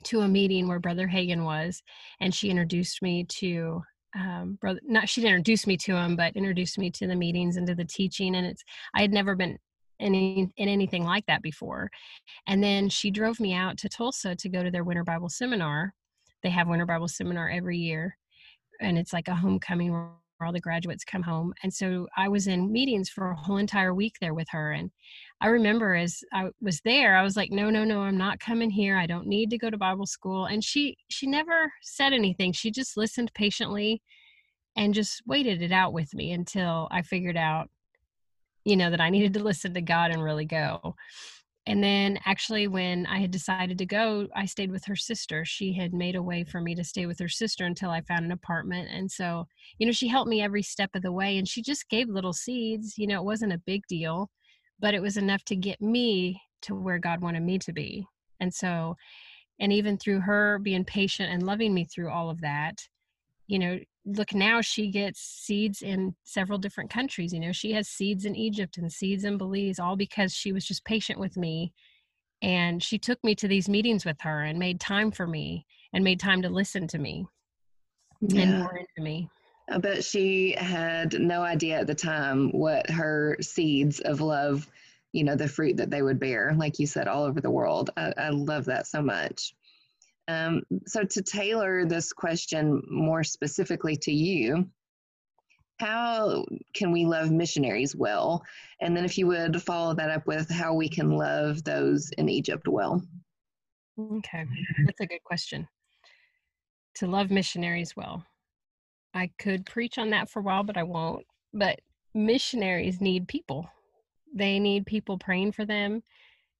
to 0.04 0.20
a 0.20 0.28
meeting 0.28 0.68
where 0.68 0.78
Brother 0.78 1.08
Hagin 1.08 1.44
was, 1.44 1.82
and 2.20 2.34
she 2.34 2.50
introduced 2.50 3.02
me 3.02 3.24
to 3.24 3.82
um, 4.16 4.58
brother. 4.60 4.80
Not 4.84 5.08
she 5.08 5.20
didn't 5.20 5.38
introduce 5.38 5.66
me 5.66 5.76
to 5.78 5.96
him, 5.96 6.16
but 6.16 6.36
introduced 6.36 6.78
me 6.78 6.90
to 6.92 7.06
the 7.06 7.16
meetings 7.16 7.56
and 7.56 7.66
to 7.66 7.74
the 7.74 7.84
teaching. 7.84 8.36
And 8.36 8.46
it's 8.46 8.62
I 8.94 9.02
had 9.02 9.12
never 9.12 9.34
been 9.34 9.58
any 10.04 10.48
in 10.56 10.68
anything 10.68 11.04
like 11.04 11.26
that 11.26 11.42
before. 11.42 11.90
And 12.46 12.62
then 12.62 12.88
she 12.88 13.10
drove 13.10 13.40
me 13.40 13.54
out 13.54 13.78
to 13.78 13.88
Tulsa 13.88 14.36
to 14.36 14.48
go 14.48 14.62
to 14.62 14.70
their 14.70 14.84
Winter 14.84 15.04
Bible 15.04 15.28
Seminar. 15.28 15.94
They 16.42 16.50
have 16.50 16.68
Winter 16.68 16.86
Bible 16.86 17.08
Seminar 17.08 17.48
every 17.50 17.78
year, 17.78 18.16
and 18.80 18.98
it's 18.98 19.12
like 19.12 19.28
a 19.28 19.34
homecoming 19.34 19.92
where 19.92 20.10
all 20.44 20.52
the 20.52 20.60
graduates 20.60 21.04
come 21.04 21.22
home. 21.22 21.54
And 21.62 21.72
so 21.72 22.06
I 22.16 22.28
was 22.28 22.46
in 22.46 22.72
meetings 22.72 23.08
for 23.08 23.30
a 23.30 23.36
whole 23.36 23.56
entire 23.56 23.94
week 23.94 24.14
there 24.20 24.34
with 24.34 24.48
her. 24.50 24.72
And 24.72 24.90
I 25.40 25.48
remember 25.48 25.94
as 25.94 26.20
I 26.32 26.50
was 26.60 26.80
there, 26.84 27.16
I 27.16 27.22
was 27.22 27.36
like, 27.36 27.50
no, 27.50 27.70
no, 27.70 27.84
no, 27.84 28.00
I'm 28.00 28.18
not 28.18 28.40
coming 28.40 28.70
here. 28.70 28.96
I 28.96 29.06
don't 29.06 29.26
need 29.26 29.50
to 29.50 29.58
go 29.58 29.70
to 29.70 29.78
Bible 29.78 30.06
school. 30.06 30.46
And 30.46 30.62
she 30.62 30.96
she 31.08 31.26
never 31.26 31.72
said 31.82 32.12
anything. 32.12 32.52
She 32.52 32.70
just 32.70 32.96
listened 32.96 33.32
patiently 33.34 34.02
and 34.76 34.94
just 34.94 35.22
waited 35.26 35.62
it 35.62 35.72
out 35.72 35.92
with 35.92 36.12
me 36.14 36.32
until 36.32 36.88
I 36.90 37.02
figured 37.02 37.36
out 37.36 37.68
you 38.64 38.76
know, 38.76 38.90
that 38.90 39.00
I 39.00 39.10
needed 39.10 39.34
to 39.34 39.42
listen 39.42 39.74
to 39.74 39.80
God 39.80 40.10
and 40.10 40.22
really 40.22 40.44
go. 40.44 40.94
And 41.66 41.82
then 41.82 42.18
actually, 42.26 42.68
when 42.68 43.06
I 43.06 43.20
had 43.20 43.30
decided 43.30 43.78
to 43.78 43.86
go, 43.86 44.28
I 44.36 44.44
stayed 44.44 44.70
with 44.70 44.84
her 44.84 44.96
sister. 44.96 45.44
She 45.46 45.72
had 45.72 45.94
made 45.94 46.14
a 46.14 46.22
way 46.22 46.44
for 46.44 46.60
me 46.60 46.74
to 46.74 46.84
stay 46.84 47.06
with 47.06 47.18
her 47.20 47.28
sister 47.28 47.64
until 47.64 47.90
I 47.90 48.02
found 48.02 48.26
an 48.26 48.32
apartment. 48.32 48.90
And 48.92 49.10
so, 49.10 49.46
you 49.78 49.86
know, 49.86 49.92
she 49.92 50.08
helped 50.08 50.28
me 50.28 50.42
every 50.42 50.62
step 50.62 50.90
of 50.94 51.02
the 51.02 51.12
way 51.12 51.38
and 51.38 51.48
she 51.48 51.62
just 51.62 51.88
gave 51.88 52.08
little 52.08 52.34
seeds. 52.34 52.98
You 52.98 53.06
know, 53.06 53.18
it 53.20 53.24
wasn't 53.24 53.54
a 53.54 53.62
big 53.64 53.82
deal, 53.88 54.30
but 54.78 54.92
it 54.92 55.00
was 55.00 55.16
enough 55.16 55.42
to 55.44 55.56
get 55.56 55.80
me 55.80 56.38
to 56.62 56.74
where 56.74 56.98
God 56.98 57.22
wanted 57.22 57.42
me 57.42 57.58
to 57.60 57.72
be. 57.72 58.06
And 58.40 58.52
so, 58.52 58.96
and 59.58 59.72
even 59.72 59.96
through 59.96 60.20
her 60.20 60.58
being 60.58 60.84
patient 60.84 61.32
and 61.32 61.44
loving 61.44 61.72
me 61.72 61.84
through 61.84 62.10
all 62.10 62.28
of 62.28 62.42
that, 62.42 62.74
you 63.46 63.58
know, 63.58 63.78
look 64.06 64.34
now 64.34 64.60
she 64.60 64.88
gets 64.88 65.20
seeds 65.20 65.80
in 65.80 66.14
several 66.24 66.58
different 66.58 66.90
countries 66.90 67.32
you 67.32 67.40
know 67.40 67.52
she 67.52 67.72
has 67.72 67.88
seeds 67.88 68.24
in 68.24 68.36
egypt 68.36 68.76
and 68.76 68.92
seeds 68.92 69.24
in 69.24 69.38
belize 69.38 69.78
all 69.78 69.96
because 69.96 70.32
she 70.32 70.52
was 70.52 70.64
just 70.64 70.84
patient 70.84 71.18
with 71.18 71.36
me 71.36 71.72
and 72.42 72.82
she 72.82 72.98
took 72.98 73.22
me 73.24 73.34
to 73.34 73.48
these 73.48 73.68
meetings 73.70 74.04
with 74.04 74.20
her 74.20 74.42
and 74.42 74.58
made 74.58 74.78
time 74.78 75.10
for 75.10 75.26
me 75.26 75.64
and 75.94 76.04
made 76.04 76.20
time 76.20 76.42
to 76.42 76.50
listen 76.50 76.86
to 76.88 76.98
me 76.98 77.26
yeah. 78.20 78.42
and 78.42 78.58
more 78.58 78.76
into 78.76 79.02
me. 79.02 79.30
I 79.70 79.78
bet 79.78 80.04
she 80.04 80.52
had 80.52 81.18
no 81.18 81.40
idea 81.40 81.80
at 81.80 81.86
the 81.86 81.94
time 81.94 82.50
what 82.52 82.90
her 82.90 83.38
seeds 83.40 84.00
of 84.00 84.20
love 84.20 84.68
you 85.12 85.24
know 85.24 85.36
the 85.36 85.48
fruit 85.48 85.76
that 85.78 85.90
they 85.90 86.02
would 86.02 86.18
bear 86.18 86.52
like 86.56 86.78
you 86.78 86.86
said 86.86 87.08
all 87.08 87.24
over 87.24 87.40
the 87.40 87.50
world. 87.50 87.90
I, 87.96 88.12
I 88.18 88.28
love 88.28 88.66
that 88.66 88.86
so 88.86 89.00
much 89.00 89.54
um, 90.28 90.62
so, 90.86 91.04
to 91.04 91.22
tailor 91.22 91.84
this 91.84 92.12
question 92.12 92.82
more 92.88 93.22
specifically 93.24 93.96
to 93.96 94.12
you, 94.12 94.68
how 95.78 96.46
can 96.74 96.92
we 96.92 97.04
love 97.04 97.30
missionaries 97.30 97.94
well? 97.94 98.42
And 98.80 98.96
then, 98.96 99.04
if 99.04 99.18
you 99.18 99.26
would 99.26 99.60
follow 99.62 99.94
that 99.94 100.10
up 100.10 100.26
with 100.26 100.50
how 100.50 100.74
we 100.74 100.88
can 100.88 101.10
love 101.10 101.62
those 101.64 102.10
in 102.16 102.28
Egypt 102.28 102.68
well. 102.68 103.02
Okay, 103.98 104.46
that's 104.86 105.00
a 105.00 105.06
good 105.06 105.22
question. 105.24 105.68
To 106.96 107.06
love 107.06 107.30
missionaries 107.30 107.94
well. 107.96 108.24
I 109.12 109.30
could 109.38 109.66
preach 109.66 109.98
on 109.98 110.10
that 110.10 110.28
for 110.30 110.40
a 110.40 110.42
while, 110.42 110.64
but 110.64 110.76
I 110.76 110.82
won't. 110.82 111.26
But 111.52 111.80
missionaries 112.14 113.00
need 113.00 113.28
people, 113.28 113.68
they 114.34 114.58
need 114.58 114.86
people 114.86 115.18
praying 115.18 115.52
for 115.52 115.64
them, 115.64 116.02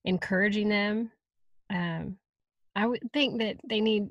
encouraging 0.04 0.68
them, 0.68 1.10
um, 1.70 2.18
I 2.76 2.86
would 2.86 3.00
think 3.12 3.40
that 3.40 3.56
they 3.68 3.80
need 3.80 4.08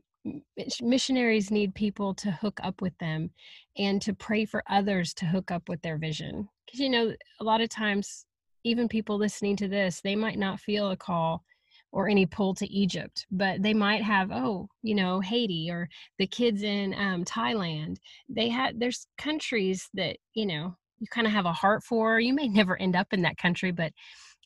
missionaries 0.82 1.52
need 1.52 1.76
people 1.76 2.14
to 2.14 2.32
hook 2.32 2.60
up 2.64 2.82
with 2.82 2.98
them 2.98 3.30
and 3.78 4.02
to 4.02 4.14
pray 4.14 4.46
for 4.46 4.64
others 4.70 5.14
to 5.16 5.26
hook 5.26 5.52
up 5.52 5.68
with 5.68 5.82
their 5.82 5.98
vision. 5.98 6.48
Because, 6.66 6.80
you 6.80 6.90
know, 6.90 7.14
a 7.42 7.44
lot 7.44 7.62
of 7.62 7.70
times, 7.70 8.26
even 8.64 8.88
people 8.88 9.18
listening 9.18 9.58
to 9.58 9.68
this, 9.68 10.00
they 10.02 10.16
might 10.16 10.40
not 10.40 10.60
feel 10.60 10.92
a 10.92 10.98
call 10.98 11.44
or 11.92 12.08
any 12.08 12.26
pull 12.26 12.54
to 12.56 12.72
Egypt, 12.72 13.26
but 13.30 13.62
they 13.62 13.74
might 13.74 14.02
have, 14.02 14.32
oh, 14.32 14.68
you 14.82 14.96
know, 14.96 15.20
Haiti 15.20 15.70
or 15.70 15.90
the 16.18 16.26
kids 16.26 16.64
in 16.64 16.94
um, 16.94 17.26
Thailand. 17.26 17.98
They 18.30 18.50
had, 18.50 18.80
there's 18.80 19.06
countries 19.18 19.90
that, 19.94 20.18
you 20.34 20.46
know, 20.46 20.76
you 21.00 21.08
kind 21.12 21.28
of 21.28 21.34
have 21.34 21.46
a 21.46 21.54
heart 21.54 21.84
for. 21.84 22.20
You 22.20 22.34
may 22.34 22.48
never 22.50 22.80
end 22.80 22.96
up 22.96 23.08
in 23.12 23.22
that 23.24 23.38
country, 23.38 23.72
but 23.72 23.92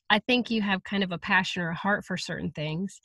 I 0.09 0.19
think 0.19 0.49
you 0.49 0.61
have 0.61 0.83
kind 0.83 1.03
of 1.03 1.11
a 1.11 1.17
passion 1.17 1.61
or 1.61 1.69
a 1.69 1.75
heart 1.75 2.03
for 2.03 2.17
certain 2.17 2.51
things. 2.51 2.99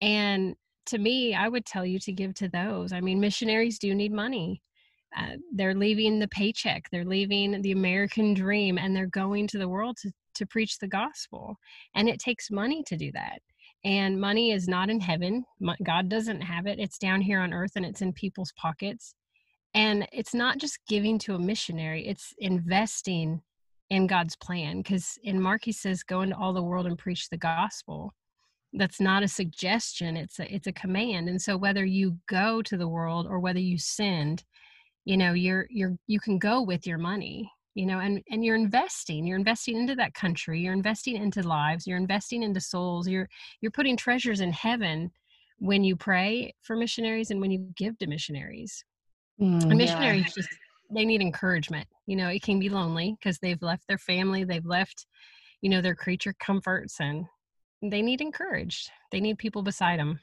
And 0.00 0.54
to 0.86 0.98
me, 0.98 1.34
I 1.34 1.48
would 1.48 1.66
tell 1.66 1.84
you 1.84 1.98
to 2.00 2.12
give 2.12 2.34
to 2.34 2.48
those. 2.48 2.92
I 2.92 3.00
mean, 3.00 3.20
missionaries 3.20 3.78
do 3.78 3.94
need 3.94 4.12
money. 4.12 4.62
Uh, 5.16 5.36
they're 5.52 5.74
leaving 5.74 6.18
the 6.18 6.28
paycheck, 6.28 6.88
they're 6.90 7.04
leaving 7.04 7.60
the 7.62 7.72
American 7.72 8.32
dream, 8.32 8.78
and 8.78 8.94
they're 8.94 9.06
going 9.06 9.48
to 9.48 9.58
the 9.58 9.68
world 9.68 9.96
to, 10.00 10.12
to 10.34 10.46
preach 10.46 10.78
the 10.78 10.86
gospel. 10.86 11.56
And 11.94 12.08
it 12.08 12.20
takes 12.20 12.50
money 12.50 12.84
to 12.86 12.96
do 12.96 13.10
that. 13.12 13.40
And 13.84 14.20
money 14.20 14.52
is 14.52 14.68
not 14.68 14.90
in 14.90 15.00
heaven. 15.00 15.44
God 15.82 16.08
doesn't 16.08 16.42
have 16.42 16.66
it. 16.66 16.78
It's 16.78 16.98
down 16.98 17.20
here 17.20 17.40
on 17.40 17.52
earth 17.52 17.72
and 17.76 17.84
it's 17.84 18.02
in 18.02 18.12
people's 18.12 18.52
pockets. 18.52 19.14
And 19.74 20.06
it's 20.12 20.34
not 20.34 20.58
just 20.58 20.78
giving 20.88 21.18
to 21.20 21.34
a 21.34 21.38
missionary, 21.38 22.06
it's 22.06 22.34
investing 22.38 23.40
in 23.88 24.06
God's 24.06 24.36
plan. 24.36 24.78
Because 24.78 25.18
in 25.22 25.40
Mark, 25.40 25.64
he 25.64 25.72
says, 25.72 26.02
go 26.02 26.20
into 26.20 26.36
all 26.36 26.52
the 26.52 26.62
world 26.62 26.86
and 26.86 26.98
preach 26.98 27.28
the 27.28 27.36
gospel. 27.38 28.12
That's 28.72 29.00
not 29.00 29.22
a 29.22 29.28
suggestion, 29.28 30.16
it's 30.16 30.38
a 30.38 30.54
it's 30.54 30.66
a 30.66 30.72
command. 30.72 31.28
And 31.28 31.40
so 31.42 31.56
whether 31.56 31.84
you 31.84 32.18
go 32.28 32.62
to 32.62 32.76
the 32.76 32.88
world 32.88 33.26
or 33.28 33.40
whether 33.40 33.58
you 33.58 33.78
send, 33.78 34.44
you 35.04 35.16
know, 35.16 35.32
you're 35.32 35.66
you're 35.70 35.96
you 36.06 36.20
can 36.20 36.38
go 36.38 36.62
with 36.62 36.86
your 36.86 36.98
money, 36.98 37.50
you 37.74 37.86
know, 37.86 37.98
and 37.98 38.22
and 38.30 38.44
you're 38.44 38.54
investing. 38.54 39.26
You're 39.26 39.38
investing 39.38 39.76
into 39.76 39.96
that 39.96 40.14
country, 40.14 40.60
you're 40.60 40.72
investing 40.72 41.16
into 41.16 41.42
lives, 41.42 41.86
you're 41.86 41.96
investing 41.96 42.42
into 42.42 42.60
souls, 42.60 43.08
you're 43.08 43.28
you're 43.60 43.72
putting 43.72 43.96
treasures 43.96 44.40
in 44.40 44.52
heaven 44.52 45.10
when 45.58 45.84
you 45.84 45.96
pray 45.96 46.54
for 46.62 46.76
missionaries 46.76 47.30
and 47.30 47.40
when 47.40 47.50
you 47.50 47.68
give 47.76 47.98
to 47.98 48.06
missionaries. 48.06 48.84
Mm, 49.40 49.76
missionaries 49.76 50.24
yeah. 50.28 50.42
just 50.42 50.48
they 50.94 51.04
need 51.04 51.20
encouragement. 51.20 51.86
You 52.06 52.16
know, 52.16 52.28
it 52.28 52.42
can 52.42 52.58
be 52.58 52.68
lonely 52.68 53.16
because 53.18 53.38
they've 53.38 53.62
left 53.62 53.86
their 53.88 53.98
family, 53.98 54.44
they've 54.44 54.66
left, 54.66 55.06
you 55.60 55.70
know, 55.70 55.80
their 55.80 55.94
creature 55.94 56.34
comforts, 56.40 57.00
and 57.00 57.26
they 57.82 58.02
need 58.02 58.20
encouraged. 58.20 58.90
They 59.10 59.20
need 59.20 59.38
people 59.38 59.62
beside 59.62 59.98
them. 59.98 60.20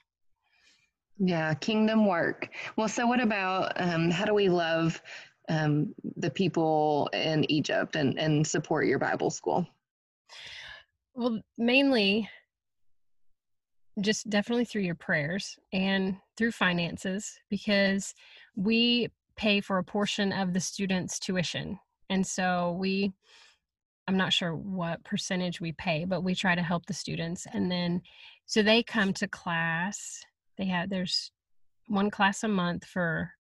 Yeah, 1.20 1.54
kingdom 1.56 2.06
work. 2.06 2.50
Well, 2.76 2.88
so 2.88 3.08
what 3.08 3.20
about 3.20 3.74
um, 3.82 4.12
how 4.12 4.26
do 4.26 4.34
we 4.34 4.50
love 4.50 5.02
um, 5.50 5.94
the 6.18 6.30
people 6.30 7.10
in 7.14 7.50
Egypt 7.50 7.96
and, 7.96 8.20
and 8.20 8.46
support 8.46 8.86
your 8.86 9.00
Bible 9.00 9.30
school? 9.30 9.66
Well, 11.16 11.42
mainly 11.58 12.30
just 14.02 14.30
definitely 14.30 14.66
through 14.66 14.84
your 14.84 14.96
prayers 14.96 15.58
and 15.74 16.18
through 16.38 16.52
finances 16.52 17.40
because 17.50 18.14
we 18.56 19.10
pay 19.36 19.60
for 19.60 19.80
a 19.80 19.84
portion 19.84 20.32
of 20.32 20.54
the 20.54 20.60
students' 20.60 21.18
tuition. 21.18 21.80
And 22.10 22.26
so 22.26 22.76
we, 22.80 23.14
I'm 24.08 24.18
not 24.18 24.34
sure 24.34 24.56
what 24.56 25.04
percentage 25.04 25.60
we 25.60 25.74
pay, 25.74 26.06
but 26.06 26.24
we 26.24 26.34
try 26.34 26.56
to 26.56 26.62
help 26.62 26.86
the 26.86 26.94
students. 26.94 27.46
And 27.52 27.70
then, 27.70 28.02
so 28.46 28.64
they 28.64 28.84
come 28.84 29.14
to 29.14 29.28
class. 29.28 30.22
They 30.58 30.66
have, 30.66 30.90
there's 30.90 31.32
one 31.88 32.10
class 32.10 32.44
a 32.44 32.48
month 32.48 32.86
for 32.86 33.32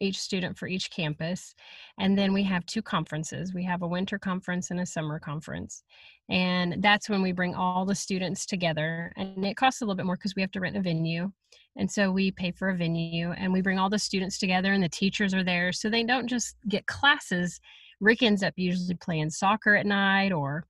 each 0.00 0.18
student 0.18 0.58
for 0.58 0.66
each 0.66 0.90
campus. 0.90 1.54
And 1.98 2.16
then 2.18 2.32
we 2.32 2.42
have 2.44 2.66
two 2.66 2.82
conferences. 2.82 3.54
We 3.54 3.64
have 3.64 3.82
a 3.82 3.88
winter 3.88 4.18
conference 4.18 4.70
and 4.70 4.80
a 4.80 4.86
summer 4.86 5.18
conference. 5.18 5.82
And 6.28 6.82
that's 6.82 7.08
when 7.08 7.22
we 7.22 7.32
bring 7.32 7.54
all 7.54 7.84
the 7.84 7.94
students 7.94 8.46
together. 8.46 9.12
And 9.16 9.44
it 9.44 9.56
costs 9.56 9.80
a 9.80 9.84
little 9.84 9.96
bit 9.96 10.06
more 10.06 10.16
because 10.16 10.34
we 10.34 10.42
have 10.42 10.50
to 10.52 10.60
rent 10.60 10.76
a 10.76 10.80
venue. 10.80 11.30
And 11.76 11.90
so 11.90 12.10
we 12.10 12.30
pay 12.30 12.52
for 12.52 12.70
a 12.70 12.76
venue 12.76 13.32
and 13.32 13.52
we 13.52 13.60
bring 13.60 13.78
all 13.78 13.90
the 13.90 13.98
students 13.98 14.38
together 14.38 14.72
and 14.72 14.82
the 14.82 14.88
teachers 14.88 15.34
are 15.34 15.44
there. 15.44 15.72
So 15.72 15.88
they 15.88 16.04
don't 16.04 16.28
just 16.28 16.56
get 16.68 16.86
classes. 16.86 17.60
Rick 18.00 18.22
ends 18.22 18.42
up 18.42 18.54
usually 18.56 18.94
playing 18.94 19.30
soccer 19.30 19.74
at 19.74 19.86
night 19.86 20.32
or 20.32 20.64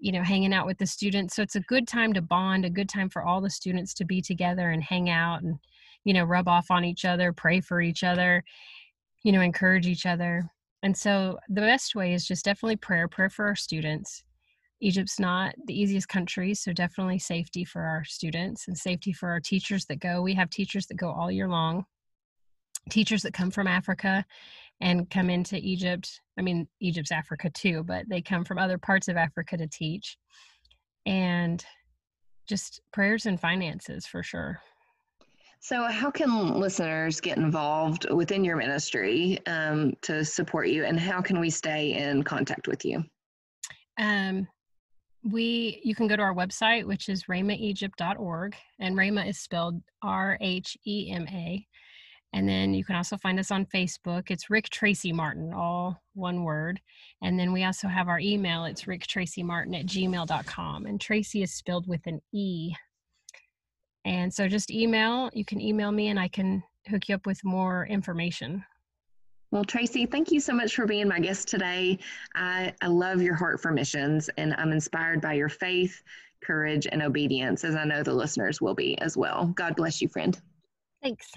you 0.00 0.12
know 0.12 0.22
hanging 0.22 0.52
out 0.52 0.66
with 0.66 0.78
the 0.78 0.86
students. 0.86 1.36
So 1.36 1.42
it's 1.42 1.56
a 1.56 1.60
good 1.60 1.86
time 1.86 2.12
to 2.14 2.22
bond 2.22 2.64
a 2.64 2.70
good 2.70 2.88
time 2.88 3.08
for 3.08 3.22
all 3.22 3.40
the 3.40 3.50
students 3.50 3.94
to 3.94 4.04
be 4.04 4.20
together 4.20 4.70
and 4.70 4.82
hang 4.82 5.10
out 5.10 5.42
and 5.42 5.58
you 6.04 6.12
know 6.12 6.24
rub 6.24 6.48
off 6.48 6.70
on 6.70 6.84
each 6.84 7.04
other 7.04 7.32
pray 7.32 7.60
for 7.60 7.80
each 7.80 8.04
other 8.04 8.44
you 9.22 9.32
know 9.32 9.40
encourage 9.40 9.86
each 9.86 10.06
other. 10.06 10.50
And 10.82 10.96
so 10.96 11.38
the 11.48 11.62
best 11.62 11.94
way 11.94 12.12
is 12.12 12.26
just 12.26 12.44
definitely 12.44 12.76
prayer 12.76 13.08
prayer 13.08 13.30
for 13.30 13.46
our 13.46 13.56
students. 13.56 14.22
Egypt's 14.80 15.18
not 15.18 15.54
the 15.66 15.80
easiest 15.80 16.08
country 16.08 16.52
so 16.54 16.72
definitely 16.72 17.18
safety 17.18 17.64
for 17.64 17.82
our 17.82 18.04
students 18.04 18.68
and 18.68 18.76
safety 18.76 19.12
for 19.12 19.30
our 19.30 19.40
teachers 19.40 19.86
that 19.86 20.00
go. 20.00 20.20
We 20.20 20.34
have 20.34 20.50
teachers 20.50 20.86
that 20.86 20.96
go 20.96 21.10
all 21.10 21.30
year 21.30 21.48
long 21.48 21.86
teachers 22.90 23.22
that 23.22 23.34
come 23.34 23.50
from 23.50 23.66
africa 23.66 24.24
and 24.80 25.08
come 25.10 25.30
into 25.30 25.56
egypt 25.56 26.20
i 26.38 26.42
mean 26.42 26.66
egypt's 26.80 27.12
africa 27.12 27.50
too 27.50 27.82
but 27.84 28.04
they 28.08 28.20
come 28.20 28.44
from 28.44 28.58
other 28.58 28.78
parts 28.78 29.08
of 29.08 29.16
africa 29.16 29.56
to 29.56 29.66
teach 29.68 30.16
and 31.06 31.64
just 32.48 32.80
prayers 32.92 33.26
and 33.26 33.40
finances 33.40 34.06
for 34.06 34.22
sure 34.22 34.60
so, 35.64 35.84
how 35.84 36.10
can 36.10 36.60
listeners 36.60 37.22
get 37.22 37.38
involved 37.38 38.06
within 38.10 38.44
your 38.44 38.56
ministry 38.56 39.38
um, 39.46 39.94
to 40.02 40.22
support 40.22 40.68
you, 40.68 40.84
and 40.84 41.00
how 41.00 41.22
can 41.22 41.40
we 41.40 41.48
stay 41.48 41.94
in 41.94 42.22
contact 42.22 42.68
with 42.68 42.84
you? 42.84 43.02
Um, 43.98 44.46
we 45.22 45.80
you 45.82 45.94
can 45.94 46.06
go 46.06 46.16
to 46.16 46.22
our 46.22 46.34
website, 46.34 46.84
which 46.84 47.08
is 47.08 47.24
rhemaegypt.org, 47.24 48.54
and 48.78 48.94
Rhema 48.94 49.26
is 49.26 49.40
spelled 49.40 49.80
R 50.02 50.36
H 50.42 50.76
E 50.86 51.10
M 51.10 51.26
A. 51.28 51.66
And 52.34 52.46
then 52.46 52.74
you 52.74 52.84
can 52.84 52.96
also 52.96 53.16
find 53.16 53.38
us 53.38 53.50
on 53.50 53.64
Facebook. 53.64 54.30
It's 54.30 54.50
Rick 54.50 54.68
Tracey 54.68 55.12
Martin, 55.12 55.54
all 55.54 56.02
one 56.12 56.44
word. 56.44 56.80
And 57.22 57.38
then 57.38 57.52
we 57.52 57.64
also 57.64 57.88
have 57.88 58.08
our 58.08 58.18
email. 58.18 58.66
It's 58.66 58.84
ricktraceymartin 58.84 59.78
at 59.78 59.86
gmail.com. 59.86 60.84
And 60.84 61.00
Tracey 61.00 61.42
is 61.42 61.54
spelled 61.54 61.86
with 61.86 62.06
an 62.06 62.20
E 62.32 62.74
and 64.04 64.32
so 64.32 64.48
just 64.48 64.70
email, 64.70 65.30
you 65.32 65.44
can 65.44 65.60
email 65.60 65.90
me 65.90 66.08
and 66.08 66.20
I 66.20 66.28
can 66.28 66.62
hook 66.88 67.08
you 67.08 67.14
up 67.14 67.26
with 67.26 67.42
more 67.44 67.86
information. 67.86 68.64
Well, 69.50 69.64
Tracey, 69.64 70.04
thank 70.04 70.32
you 70.32 70.40
so 70.40 70.52
much 70.52 70.74
for 70.74 70.84
being 70.84 71.08
my 71.08 71.20
guest 71.20 71.48
today. 71.48 71.98
I, 72.34 72.74
I 72.82 72.88
love 72.88 73.22
your 73.22 73.34
heart 73.34 73.60
for 73.60 73.70
missions 73.70 74.28
and 74.36 74.54
I'm 74.58 74.72
inspired 74.72 75.20
by 75.20 75.34
your 75.34 75.48
faith, 75.48 76.02
courage, 76.42 76.86
and 76.90 77.02
obedience, 77.02 77.64
as 77.64 77.76
I 77.76 77.84
know 77.84 78.02
the 78.02 78.12
listeners 78.12 78.60
will 78.60 78.74
be 78.74 78.98
as 78.98 79.16
well. 79.16 79.46
God 79.54 79.76
bless 79.76 80.02
you, 80.02 80.08
friend. 80.08 80.38
Thanks. 81.02 81.30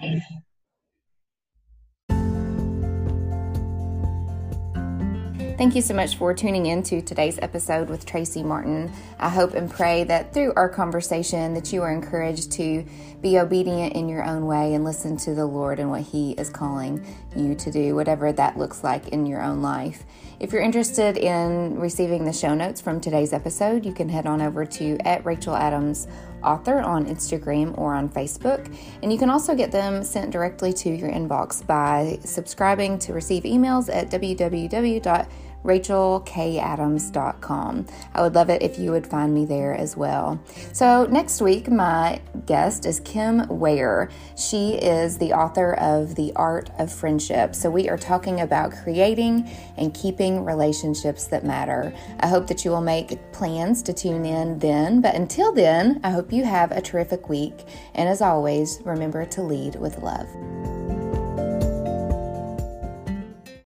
Thank 5.57 5.73
you 5.73 5.81
so 5.81 5.95
much 5.95 6.17
for 6.17 6.35
tuning 6.35 6.67
in 6.67 6.83
to 6.83 7.01
today's 7.01 7.39
episode 7.41 7.89
with 7.89 8.05
Tracey 8.05 8.43
Martin. 8.43 8.91
I 9.17 9.27
hope 9.27 9.55
and 9.55 9.67
pray 9.67 10.03
that 10.03 10.31
through 10.31 10.53
our 10.55 10.69
conversation 10.69 11.55
that 11.55 11.73
you 11.73 11.81
are 11.81 11.91
encouraged 11.91 12.51
to 12.53 12.85
be 13.21 13.39
obedient 13.39 13.93
in 13.93 14.07
your 14.07 14.23
own 14.23 14.45
way 14.45 14.75
and 14.75 14.83
listen 14.83 15.17
to 15.17 15.33
the 15.33 15.47
Lord 15.47 15.79
and 15.79 15.89
what 15.89 16.01
he 16.01 16.33
is 16.33 16.51
calling 16.51 17.03
you 17.35 17.55
to 17.55 17.71
do, 17.71 17.95
whatever 17.95 18.31
that 18.31 18.59
looks 18.59 18.83
like 18.83 19.07
in 19.07 19.25
your 19.25 19.41
own 19.41 19.63
life. 19.63 20.03
If 20.39 20.53
you're 20.53 20.61
interested 20.61 21.17
in 21.17 21.79
receiving 21.79 22.25
the 22.25 22.33
show 22.33 22.53
notes 22.53 22.79
from 22.79 23.01
today's 23.01 23.33
episode, 23.33 23.83
you 23.83 23.93
can 23.93 24.09
head 24.09 24.27
on 24.27 24.43
over 24.43 24.63
to 24.63 24.99
at 25.07 25.25
Rachel 25.25 25.55
Adams 25.55 26.07
author 26.43 26.81
on 26.81 27.07
Instagram 27.07 27.75
or 27.79 27.95
on 27.95 28.09
Facebook. 28.09 28.71
And 29.01 29.11
you 29.11 29.17
can 29.17 29.31
also 29.31 29.55
get 29.55 29.71
them 29.71 30.03
sent 30.03 30.29
directly 30.29 30.71
to 30.73 30.89
your 30.89 31.09
inbox 31.09 31.65
by 31.65 32.19
subscribing 32.23 32.99
to 32.99 33.13
receive 33.13 33.41
emails 33.41 33.89
at 33.91 34.11
www 34.11 35.27
rachelkadams.com. 35.67 37.85
I 38.13 38.21
would 38.21 38.35
love 38.35 38.49
it 38.49 38.61
if 38.61 38.79
you 38.79 38.91
would 38.91 39.05
find 39.05 39.33
me 39.33 39.43
there 39.45 39.75
as 39.75 39.97
well. 39.97 40.39
So, 40.71 41.03
next 41.05 41.41
week, 41.41 41.69
my 41.69 42.21
guest 42.45 42.85
is 42.85 43.01
Kim 43.01 43.45
Ware. 43.49 44.09
She 44.37 44.75
is 44.75 45.17
the 45.17 45.33
author 45.33 45.73
of 45.73 46.15
The 46.15 46.31
Art 46.37 46.69
of 46.79 46.89
Friendship. 46.91 47.53
So, 47.53 47.69
we 47.69 47.89
are 47.89 47.97
talking 47.97 48.39
about 48.39 48.71
creating 48.71 49.49
and 49.75 49.93
keeping 49.93 50.45
relationships 50.45 51.27
that 51.27 51.43
matter. 51.43 51.93
I 52.21 52.27
hope 52.27 52.47
that 52.47 52.63
you 52.63 52.71
will 52.71 52.79
make 52.79 53.19
plans 53.33 53.83
to 53.83 53.91
tune 53.93 54.25
in 54.25 54.59
then. 54.59 55.01
But 55.01 55.15
until 55.15 55.51
then, 55.51 55.99
I 56.03 56.11
hope 56.11 56.31
you 56.31 56.45
have 56.45 56.71
a 56.71 56.79
terrific 56.81 57.27
week. 57.27 57.65
And 57.93 58.07
as 58.07 58.21
always, 58.21 58.79
remember 58.85 59.25
to 59.25 59.41
lead 59.41 59.75
with 59.75 59.97
love. 59.99 60.29